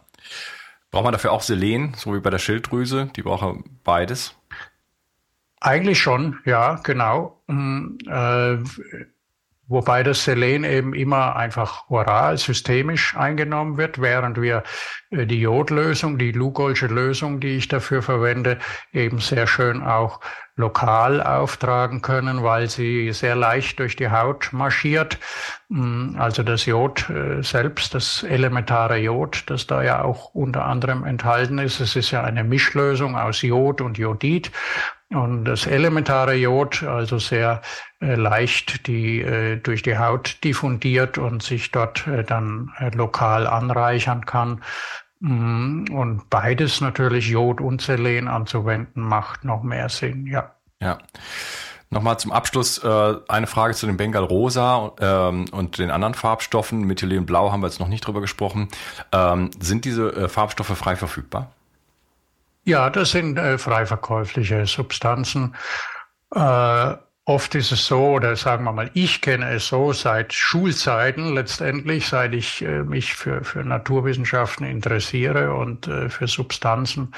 Braucht 0.89 1.03
man 1.03 1.11
dafür 1.11 1.34
auch 1.34 1.41
Selen, 1.41 1.93
so 1.95 2.16
wie 2.16 2.22
bei 2.22 2.30
der 2.30 2.39
Schilddrüse? 2.39 3.09
Die 3.16 3.22
braucht 3.22 3.63
beides? 3.84 4.36
Eigentlich 5.59 5.99
schon, 5.99 6.39
ja, 6.45 6.76
genau. 6.76 7.41
Hm, 7.49 7.97
äh, 8.07 8.57
Wobei 9.68 10.03
das 10.03 10.24
Selen 10.24 10.63
eben 10.63 10.93
immer 10.93 11.36
einfach 11.36 11.89
oral, 11.89 12.38
systemisch 12.38 13.16
eingenommen 13.18 13.78
wird, 13.78 13.99
während 13.99 14.39
wir 14.39 14.63
äh, 15.09 15.26
die 15.26 15.41
Jodlösung, 15.41 16.20
die 16.20 16.32
Lugolsche 16.32 16.88
Lösung, 16.88 17.39
die 17.39 17.57
ich 17.57 17.68
dafür 17.68 18.03
verwende, 18.03 18.59
eben 18.93 19.20
sehr 19.20 19.47
schön 19.47 19.82
auch 19.82 20.20
lokal 20.57 21.22
auftragen 21.22 22.01
können, 22.01 22.41
weil 22.43 22.70
sie 22.70 23.11
sehr 23.11 23.36
leicht 23.36 23.80
durch 23.80 23.95
die 23.95 24.09
Haut 24.09 24.49
marschiert. 24.53 25.18
Mm, 25.68 26.16
also 26.18 26.43
das 26.43 26.66
Jod 26.66 27.09
äh, 27.09 27.41
selbst, 27.41 27.93
das 27.93 28.24
elementare 28.24 28.97
Jod, 28.97 29.43
das 29.47 29.68
da 29.68 29.84
ja 29.84 30.03
auch 30.03 30.34
unter 30.34 30.66
anderem 30.66 31.03
enthalten 31.03 31.57
ist. 31.57 31.82
Es 31.82 31.95
ist 31.95 32.11
ja 32.11 32.24
eine 32.24 32.43
Mischlösung 32.43 33.18
aus 33.18 33.41
Jod 33.41 33.82
und 33.82 33.97
Jodid. 33.97 34.51
Und 35.12 35.45
das 35.45 35.68
elementare 35.68 36.34
Jod, 36.34 36.82
also 36.84 37.20
sehr 37.20 37.62
äh, 38.01 38.16
leicht 38.16 38.88
die, 38.88 39.22
äh, 39.22 39.58
durch 39.58 39.84
die 39.84 39.97
Haut 39.97 40.43
diffundiert 40.43 41.18
und 41.18 41.43
sich 41.43 41.72
dort 41.72 42.08
äh, 42.08 42.24
dann 42.24 42.72
äh, 42.80 42.89
lokal 42.89 43.45
anreichern 43.45 44.26
kann. 44.26 44.64
Mm, 45.20 45.86
und 45.91 46.30
beides 46.30 46.82
natürlich 46.82 47.30
Jod 47.30 47.62
und 47.62 47.82
Selen 47.82 48.28
anzuwenden, 48.28 49.03
macht 49.03 49.45
noch 49.45 49.62
mehr 49.62 49.89
Sinn, 49.89 50.26
ja. 50.26 50.56
Ja. 50.82 50.97
Nochmal 51.91 52.20
zum 52.20 52.32
Abschluss 52.32 52.84
äh, 52.84 53.16
eine 53.28 53.47
Frage 53.47 53.76
zu 53.76 53.86
dem 53.86 53.95
Bengal 53.95 54.24
Rosa 54.24 54.91
ähm, 54.99 55.45
und 55.51 55.78
den 55.78 55.91
anderen 55.91 56.16
Farbstoffen. 56.16 56.82
Methylen 56.82 57.26
Blau 57.26 57.51
haben 57.51 57.62
wir 57.62 57.68
jetzt 57.68 57.80
noch 57.80 57.88
nicht 57.88 58.06
drüber 58.06 58.22
gesprochen. 58.22 58.70
Ähm, 59.12 59.51
sind 59.60 59.86
diese 59.86 60.10
äh, 60.10 60.28
Farbstoffe 60.28 60.76
frei 60.78 60.95
verfügbar? 60.95 61.51
Ja, 62.66 62.89
das 62.89 63.11
sind 63.11 63.38
äh, 63.38 63.59
frei 63.59 63.86
verkäufliche 63.86 64.66
Substanzen. 64.66 65.55
Äh, 66.34 66.95
oft 67.26 67.53
ist 67.53 67.72
es 67.72 67.86
so, 67.86 68.07
oder 68.13 68.36
sagen 68.36 68.63
wir 68.63 68.72
mal, 68.72 68.89
ich 68.95 69.22
kenne 69.22 69.51
es 69.51 69.68
so 69.68 69.93
seit 69.93 70.34
Schulzeiten 70.34 71.36
letztendlich, 71.36 72.07
seit 72.07 72.34
ich 72.34 72.63
äh, 72.63 72.84
mich 72.84 73.13
für, 73.13 73.43
für 73.43 73.63
Naturwissenschaften 73.63 74.66
interessiere 74.66 75.53
und 75.53 75.88
äh, 75.88 76.09
für 76.09 76.28
Substanzen 76.28 77.13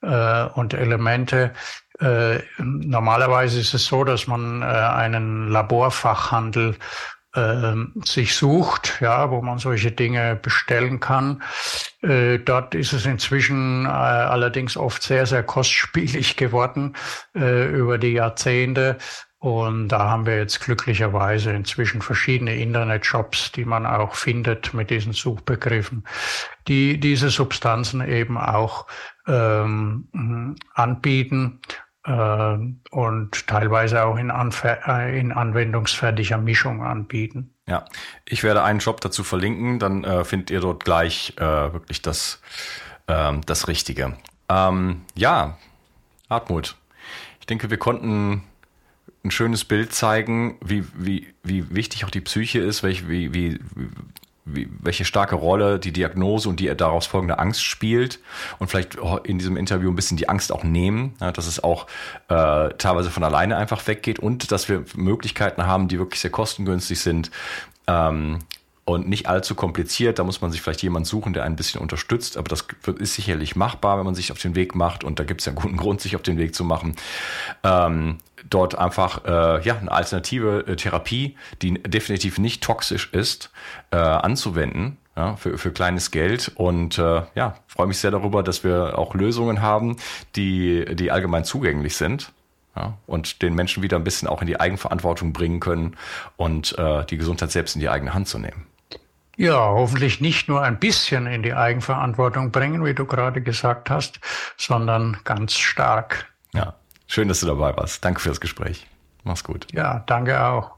äh, 0.00 0.44
und 0.44 0.72
Elemente. 0.72 1.52
Äh, 2.00 2.38
normalerweise 2.56 3.60
ist 3.60 3.74
es 3.74 3.84
so, 3.84 4.04
dass 4.04 4.26
man 4.26 4.62
äh, 4.62 4.64
einen 4.64 5.48
Laborfachhandel 5.48 6.76
sich 8.04 8.34
sucht, 8.34 8.98
ja, 9.00 9.30
wo 9.30 9.42
man 9.42 9.58
solche 9.58 9.92
Dinge 9.92 10.36
bestellen 10.36 11.00
kann. 11.00 11.42
Äh, 12.02 12.38
dort 12.38 12.74
ist 12.74 12.92
es 12.92 13.06
inzwischen 13.06 13.86
äh, 13.86 13.88
allerdings 13.88 14.76
oft 14.76 15.02
sehr, 15.02 15.26
sehr 15.26 15.42
kostspielig 15.42 16.36
geworden 16.36 16.96
äh, 17.34 17.66
über 17.66 17.98
die 17.98 18.12
Jahrzehnte. 18.12 18.98
Und 19.40 19.88
da 19.88 20.10
haben 20.10 20.26
wir 20.26 20.36
jetzt 20.36 20.60
glücklicherweise 20.60 21.52
inzwischen 21.52 22.02
verschiedene 22.02 22.56
Internetshops, 22.56 23.52
die 23.52 23.64
man 23.64 23.86
auch 23.86 24.16
findet 24.16 24.74
mit 24.74 24.90
diesen 24.90 25.12
Suchbegriffen, 25.12 26.04
die 26.66 26.98
diese 26.98 27.30
Substanzen 27.30 28.00
eben 28.06 28.36
auch 28.36 28.86
ähm, 29.28 30.56
anbieten 30.74 31.60
und 32.08 33.46
teilweise 33.46 34.04
auch 34.04 34.16
in, 34.16 34.30
äh, 34.30 35.18
in 35.18 35.32
anwendungsfertiger 35.32 36.38
Mischung 36.38 36.82
anbieten. 36.82 37.54
Ja, 37.66 37.84
ich 38.24 38.42
werde 38.42 38.62
einen 38.62 38.80
Shop 38.80 39.00
dazu 39.00 39.24
verlinken, 39.24 39.78
dann 39.78 40.04
äh, 40.04 40.24
findet 40.24 40.50
ihr 40.50 40.60
dort 40.60 40.84
gleich 40.84 41.34
äh, 41.36 41.42
wirklich 41.72 42.00
das, 42.00 42.40
ähm, 43.08 43.42
das 43.44 43.68
Richtige. 43.68 44.16
Ähm, 44.48 45.02
ja, 45.14 45.58
Hartmut, 46.30 46.76
ich 47.40 47.46
denke, 47.46 47.70
wir 47.70 47.78
konnten 47.78 48.42
ein 49.24 49.30
schönes 49.30 49.64
Bild 49.64 49.92
zeigen, 49.92 50.56
wie, 50.64 50.84
wie, 50.94 51.26
wie 51.42 51.74
wichtig 51.74 52.04
auch 52.04 52.10
die 52.10 52.20
Psyche 52.20 52.60
ist, 52.60 52.82
welch, 52.82 53.08
wie, 53.08 53.34
wie, 53.34 53.58
wie, 54.52 54.68
welche 54.80 55.04
starke 55.04 55.34
Rolle 55.34 55.78
die 55.78 55.92
Diagnose 55.92 56.48
und 56.48 56.60
die 56.60 56.74
daraus 56.76 57.06
folgende 57.06 57.38
Angst 57.38 57.64
spielt 57.64 58.20
und 58.58 58.68
vielleicht 58.68 58.96
in 59.24 59.38
diesem 59.38 59.56
Interview 59.56 59.90
ein 59.90 59.96
bisschen 59.96 60.16
die 60.16 60.28
Angst 60.28 60.52
auch 60.52 60.64
nehmen, 60.64 61.14
ja, 61.20 61.32
dass 61.32 61.46
es 61.46 61.62
auch 61.62 61.86
äh, 62.28 62.70
teilweise 62.78 63.10
von 63.10 63.24
alleine 63.24 63.56
einfach 63.56 63.86
weggeht 63.86 64.18
und 64.18 64.52
dass 64.52 64.68
wir 64.68 64.84
Möglichkeiten 64.94 65.66
haben, 65.66 65.88
die 65.88 65.98
wirklich 65.98 66.20
sehr 66.20 66.30
kostengünstig 66.30 67.00
sind, 67.00 67.30
ähm, 67.86 68.40
und 68.88 69.06
nicht 69.06 69.28
allzu 69.28 69.54
kompliziert. 69.54 70.18
Da 70.18 70.24
muss 70.24 70.40
man 70.40 70.50
sich 70.50 70.62
vielleicht 70.62 70.82
jemand 70.82 71.06
suchen, 71.06 71.34
der 71.34 71.44
ein 71.44 71.56
bisschen 71.56 71.80
unterstützt, 71.80 72.38
aber 72.38 72.48
das 72.48 72.64
ist 72.98 73.14
sicherlich 73.14 73.54
machbar, 73.54 73.98
wenn 73.98 74.06
man 74.06 74.14
sich 74.14 74.32
auf 74.32 74.38
den 74.38 74.54
Weg 74.54 74.74
macht 74.74 75.04
und 75.04 75.18
da 75.18 75.24
gibt 75.24 75.42
es 75.42 75.44
ja 75.44 75.52
einen 75.52 75.60
guten 75.60 75.76
Grund, 75.76 76.00
sich 76.00 76.16
auf 76.16 76.22
den 76.22 76.38
Weg 76.38 76.54
zu 76.54 76.64
machen. 76.64 76.96
Ähm, 77.64 78.16
dort 78.48 78.78
einfach 78.78 79.24
äh, 79.26 79.62
ja 79.62 79.76
eine 79.76 79.92
alternative 79.92 80.66
äh, 80.66 80.76
Therapie, 80.76 81.36
die 81.60 81.74
definitiv 81.74 82.38
nicht 82.38 82.62
toxisch 82.62 83.12
ist, 83.12 83.50
äh, 83.90 83.96
anzuwenden. 83.96 84.96
Ja, 85.16 85.34
für, 85.34 85.58
für 85.58 85.72
kleines 85.72 86.12
Geld 86.12 86.52
und 86.54 86.96
äh, 86.96 87.22
ja, 87.34 87.56
freue 87.66 87.88
mich 87.88 87.98
sehr 87.98 88.12
darüber, 88.12 88.44
dass 88.44 88.62
wir 88.62 88.96
auch 88.96 89.16
Lösungen 89.16 89.60
haben, 89.60 89.96
die, 90.36 90.84
die 90.94 91.10
allgemein 91.10 91.44
zugänglich 91.44 91.96
sind. 91.96 92.30
Ja, 92.76 92.96
und 93.08 93.42
den 93.42 93.56
Menschen 93.56 93.82
wieder 93.82 93.96
ein 93.96 94.04
bisschen 94.04 94.28
auch 94.28 94.42
in 94.42 94.46
die 94.46 94.60
Eigenverantwortung 94.60 95.32
bringen 95.32 95.58
können 95.58 95.96
und 96.36 96.78
äh, 96.78 97.04
die 97.06 97.16
Gesundheit 97.16 97.50
selbst 97.50 97.74
in 97.74 97.80
die 97.80 97.88
eigene 97.88 98.14
Hand 98.14 98.28
zu 98.28 98.38
nehmen. 98.38 98.68
Ja, 99.38 99.56
hoffentlich 99.56 100.20
nicht 100.20 100.48
nur 100.48 100.62
ein 100.62 100.78
bisschen 100.78 101.26
in 101.26 101.42
die 101.42 101.54
Eigenverantwortung 101.54 102.50
bringen, 102.52 102.84
wie 102.84 102.92
du 102.92 103.06
gerade 103.06 103.40
gesagt 103.40 103.88
hast, 103.88 104.20
sondern 104.56 105.16
ganz 105.24 105.54
stark. 105.54 106.26
Ja, 106.52 106.74
Schön, 107.10 107.26
dass 107.26 107.40
du 107.40 107.46
dabei 107.46 107.74
warst. 107.74 108.04
Danke 108.04 108.20
für 108.20 108.28
das 108.28 108.40
Gespräch. 108.40 108.86
Mach's 109.24 109.42
gut. 109.42 109.66
Ja, 109.72 110.04
danke 110.06 110.44
auch. 110.44 110.72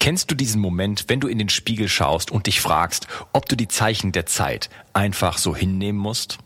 Kennst 0.00 0.30
du 0.30 0.34
diesen 0.34 0.60
Moment, 0.60 1.04
wenn 1.08 1.20
du 1.20 1.28
in 1.28 1.38
den 1.38 1.48
Spiegel 1.48 1.88
schaust 1.88 2.30
und 2.30 2.46
dich 2.46 2.60
fragst, 2.60 3.06
ob 3.32 3.48
du 3.48 3.56
die 3.56 3.68
Zeichen 3.68 4.12
der 4.12 4.26
Zeit 4.26 4.68
einfach 4.92 5.38
so 5.38 5.54
hinnehmen 5.54 5.98
musst? 5.98 6.38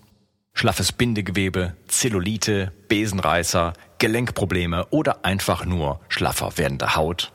Schlaffes 0.52 0.92
Bindegewebe, 0.92 1.74
Zellulite, 1.88 2.72
Besenreißer, 2.88 3.72
Gelenkprobleme 3.98 4.86
oder 4.90 5.24
einfach 5.24 5.64
nur 5.64 6.00
schlaffer 6.08 6.58
werdende 6.58 6.94
Haut? 6.94 7.32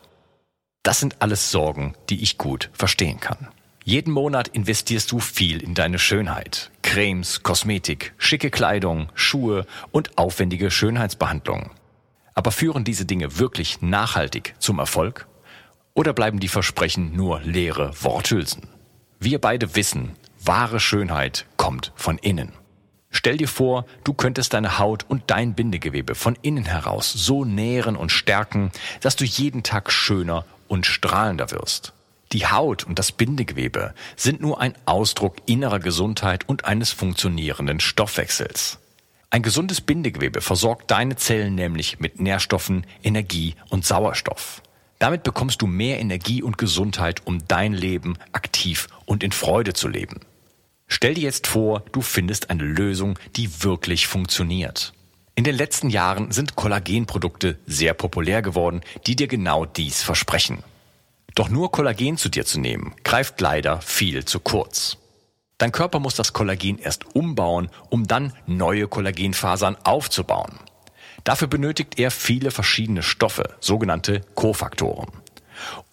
Das 0.83 0.99
sind 0.99 1.21
alles 1.21 1.51
Sorgen, 1.51 1.95
die 2.09 2.21
ich 2.21 2.37
gut 2.37 2.69
verstehen 2.73 3.19
kann. 3.19 3.49
Jeden 3.83 4.13
Monat 4.13 4.49
investierst 4.49 5.11
du 5.11 5.19
viel 5.19 5.63
in 5.63 5.73
deine 5.73 5.99
Schönheit. 5.99 6.69
Cremes, 6.81 7.43
Kosmetik, 7.43 8.13
schicke 8.17 8.51
Kleidung, 8.51 9.09
Schuhe 9.15 9.65
und 9.91 10.17
aufwendige 10.17 10.69
Schönheitsbehandlungen. 10.69 11.71
Aber 12.33 12.51
führen 12.51 12.83
diese 12.83 13.05
Dinge 13.05 13.39
wirklich 13.39 13.81
nachhaltig 13.81 14.53
zum 14.59 14.79
Erfolg? 14.79 15.27
Oder 15.93 16.13
bleiben 16.13 16.39
die 16.39 16.47
Versprechen 16.47 17.15
nur 17.15 17.41
leere 17.41 17.91
Worthülsen? 18.01 18.67
Wir 19.19 19.39
beide 19.39 19.75
wissen, 19.75 20.11
wahre 20.43 20.79
Schönheit 20.79 21.45
kommt 21.57 21.91
von 21.95 22.17
innen. 22.17 22.53
Stell 23.11 23.37
dir 23.37 23.47
vor, 23.47 23.85
du 24.03 24.13
könntest 24.13 24.53
deine 24.53 24.77
Haut 24.77 25.03
und 25.07 25.23
dein 25.27 25.55
Bindegewebe 25.55 26.15
von 26.15 26.37
innen 26.41 26.65
heraus 26.65 27.11
so 27.11 27.43
nähren 27.43 27.95
und 27.95 28.11
stärken, 28.11 28.71
dass 29.01 29.15
du 29.15 29.25
jeden 29.25 29.63
Tag 29.63 29.91
schöner 29.91 30.45
und 30.67 30.85
strahlender 30.85 31.49
wirst. 31.51 31.93
Die 32.31 32.45
Haut 32.45 32.83
und 32.85 32.99
das 32.99 33.11
Bindegewebe 33.11 33.95
sind 34.15 34.39
nur 34.39 34.61
ein 34.61 34.75
Ausdruck 34.85 35.37
innerer 35.47 35.79
Gesundheit 35.79 36.47
und 36.47 36.63
eines 36.65 36.91
funktionierenden 36.91 37.79
Stoffwechsels. 37.79 38.77
Ein 39.31 39.41
gesundes 39.41 39.81
Bindegewebe 39.81 40.41
versorgt 40.41 40.91
deine 40.91 41.15
Zellen 41.15 41.55
nämlich 41.55 41.99
mit 41.99 42.19
Nährstoffen, 42.19 42.85
Energie 43.03 43.55
und 43.69 43.83
Sauerstoff. 43.83 44.61
Damit 44.99 45.23
bekommst 45.23 45.61
du 45.61 45.67
mehr 45.67 45.99
Energie 45.99 46.43
und 46.43 46.57
Gesundheit, 46.57 47.25
um 47.25 47.47
dein 47.47 47.73
Leben 47.73 48.17
aktiv 48.31 48.87
und 49.05 49.23
in 49.23 49.31
Freude 49.31 49.73
zu 49.73 49.87
leben. 49.87 50.19
Stell 50.87 51.15
dir 51.15 51.23
jetzt 51.23 51.47
vor, 51.47 51.83
du 51.91 52.01
findest 52.01 52.49
eine 52.49 52.63
Lösung, 52.63 53.17
die 53.35 53.63
wirklich 53.63 54.07
funktioniert. 54.07 54.93
In 55.35 55.43
den 55.45 55.55
letzten 55.55 55.89
Jahren 55.89 56.31
sind 56.31 56.55
Kollagenprodukte 56.55 57.57
sehr 57.65 57.93
populär 57.93 58.41
geworden, 58.41 58.81
die 59.07 59.15
dir 59.15 59.27
genau 59.27 59.65
dies 59.65 60.03
versprechen. 60.03 60.63
Doch 61.39 61.47
nur 61.47 61.71
Kollagen 61.71 62.17
zu 62.17 62.27
dir 62.27 62.45
zu 62.45 62.59
nehmen, 62.59 62.93
greift 63.05 63.39
leider 63.39 63.79
viel 63.79 64.25
zu 64.25 64.41
kurz. 64.41 64.97
Dein 65.57 65.71
Körper 65.71 65.99
muss 65.99 66.15
das 66.15 66.33
Kollagen 66.33 66.77
erst 66.79 67.15
umbauen, 67.15 67.69
um 67.89 68.05
dann 68.07 68.33
neue 68.45 68.89
Kollagenfasern 68.89 69.77
aufzubauen. 69.85 70.59
Dafür 71.23 71.47
benötigt 71.47 71.97
er 71.97 72.11
viele 72.11 72.51
verschiedene 72.51 73.03
Stoffe, 73.03 73.55
sogenannte 73.61 74.19
Kofaktoren. 74.35 75.11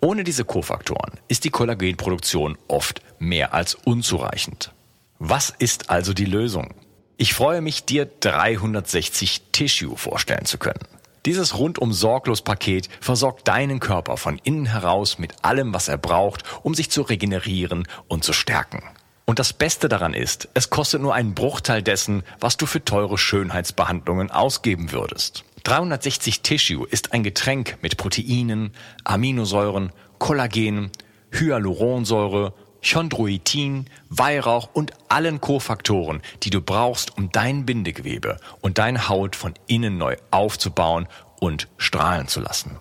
Ohne 0.02 0.24
diese 0.24 0.44
Kofaktoren 0.44 1.12
ist 1.28 1.44
die 1.44 1.50
Kollagenproduktion 1.50 2.58
oft 2.66 3.00
mehr 3.20 3.54
als 3.54 3.76
unzureichend. 3.76 4.72
Was 5.20 5.50
ist 5.50 5.90
also 5.90 6.12
die 6.12 6.24
Lösung? 6.24 6.74
Ich 7.18 7.34
freue 7.34 7.60
mich, 7.60 7.84
dir 7.84 8.06
360 8.18 9.42
Tissue 9.52 9.96
vorstellen 9.96 10.44
zu 10.44 10.58
können. 10.58 10.88
Dieses 11.26 11.58
rundum 11.58 11.92
sorglos 11.92 12.40
Paket 12.40 12.88
versorgt 13.00 13.48
deinen 13.48 13.80
Körper 13.80 14.16
von 14.16 14.38
innen 14.44 14.66
heraus 14.66 15.18
mit 15.18 15.44
allem, 15.44 15.74
was 15.74 15.88
er 15.88 15.98
braucht, 15.98 16.44
um 16.62 16.72
sich 16.72 16.88
zu 16.88 17.02
regenerieren 17.02 17.88
und 18.06 18.22
zu 18.22 18.32
stärken. 18.32 18.84
Und 19.24 19.40
das 19.40 19.52
Beste 19.52 19.88
daran 19.88 20.14
ist, 20.14 20.48
es 20.54 20.70
kostet 20.70 21.02
nur 21.02 21.14
einen 21.14 21.34
Bruchteil 21.34 21.82
dessen, 21.82 22.22
was 22.38 22.56
du 22.56 22.64
für 22.64 22.84
teure 22.84 23.18
Schönheitsbehandlungen 23.18 24.30
ausgeben 24.30 24.92
würdest. 24.92 25.44
360 25.64 26.42
Tissue 26.42 26.86
ist 26.86 27.12
ein 27.12 27.24
Getränk 27.24 27.78
mit 27.82 27.96
Proteinen, 27.96 28.70
Aminosäuren, 29.02 29.90
Kollagen, 30.18 30.92
Hyaluronsäure, 31.32 32.54
Chondroitin, 32.82 33.86
Weihrauch 34.08 34.68
und 34.72 34.92
allen 35.08 35.40
Kofaktoren, 35.40 36.22
die 36.42 36.50
du 36.50 36.60
brauchst, 36.60 37.16
um 37.16 37.32
dein 37.32 37.66
Bindegewebe 37.66 38.38
und 38.60 38.78
deine 38.78 39.08
Haut 39.08 39.36
von 39.36 39.54
innen 39.66 39.98
neu 39.98 40.16
aufzubauen 40.30 41.08
und 41.40 41.68
strahlen 41.76 42.28
zu 42.28 42.40
lassen. 42.40 42.78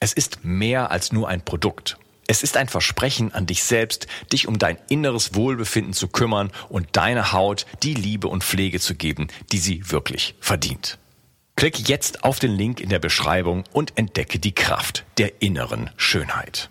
Es 0.00 0.12
ist 0.12 0.44
mehr 0.44 0.90
als 0.90 1.12
nur 1.12 1.28
ein 1.28 1.44
Produkt. 1.44 1.98
Es 2.26 2.42
ist 2.42 2.56
ein 2.56 2.68
Versprechen 2.68 3.34
an 3.34 3.46
dich 3.46 3.64
selbst, 3.64 4.06
dich 4.32 4.46
um 4.46 4.58
dein 4.58 4.78
inneres 4.88 5.34
Wohlbefinden 5.34 5.92
zu 5.92 6.06
kümmern 6.06 6.52
und 6.68 6.96
deiner 6.96 7.32
Haut 7.32 7.66
die 7.82 7.94
Liebe 7.94 8.28
und 8.28 8.44
Pflege 8.44 8.78
zu 8.78 8.94
geben, 8.94 9.28
die 9.50 9.58
sie 9.58 9.90
wirklich 9.90 10.36
verdient. 10.40 10.98
Klick 11.56 11.88
jetzt 11.88 12.24
auf 12.24 12.38
den 12.38 12.52
Link 12.52 12.80
in 12.80 12.88
der 12.88 13.00
Beschreibung 13.00 13.64
und 13.72 13.98
entdecke 13.98 14.38
die 14.38 14.54
Kraft 14.54 15.04
der 15.18 15.42
inneren 15.42 15.90
Schönheit. 15.96 16.70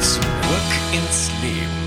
Zurück 0.00 0.72
ins 0.92 1.30
Leben. 1.42 1.85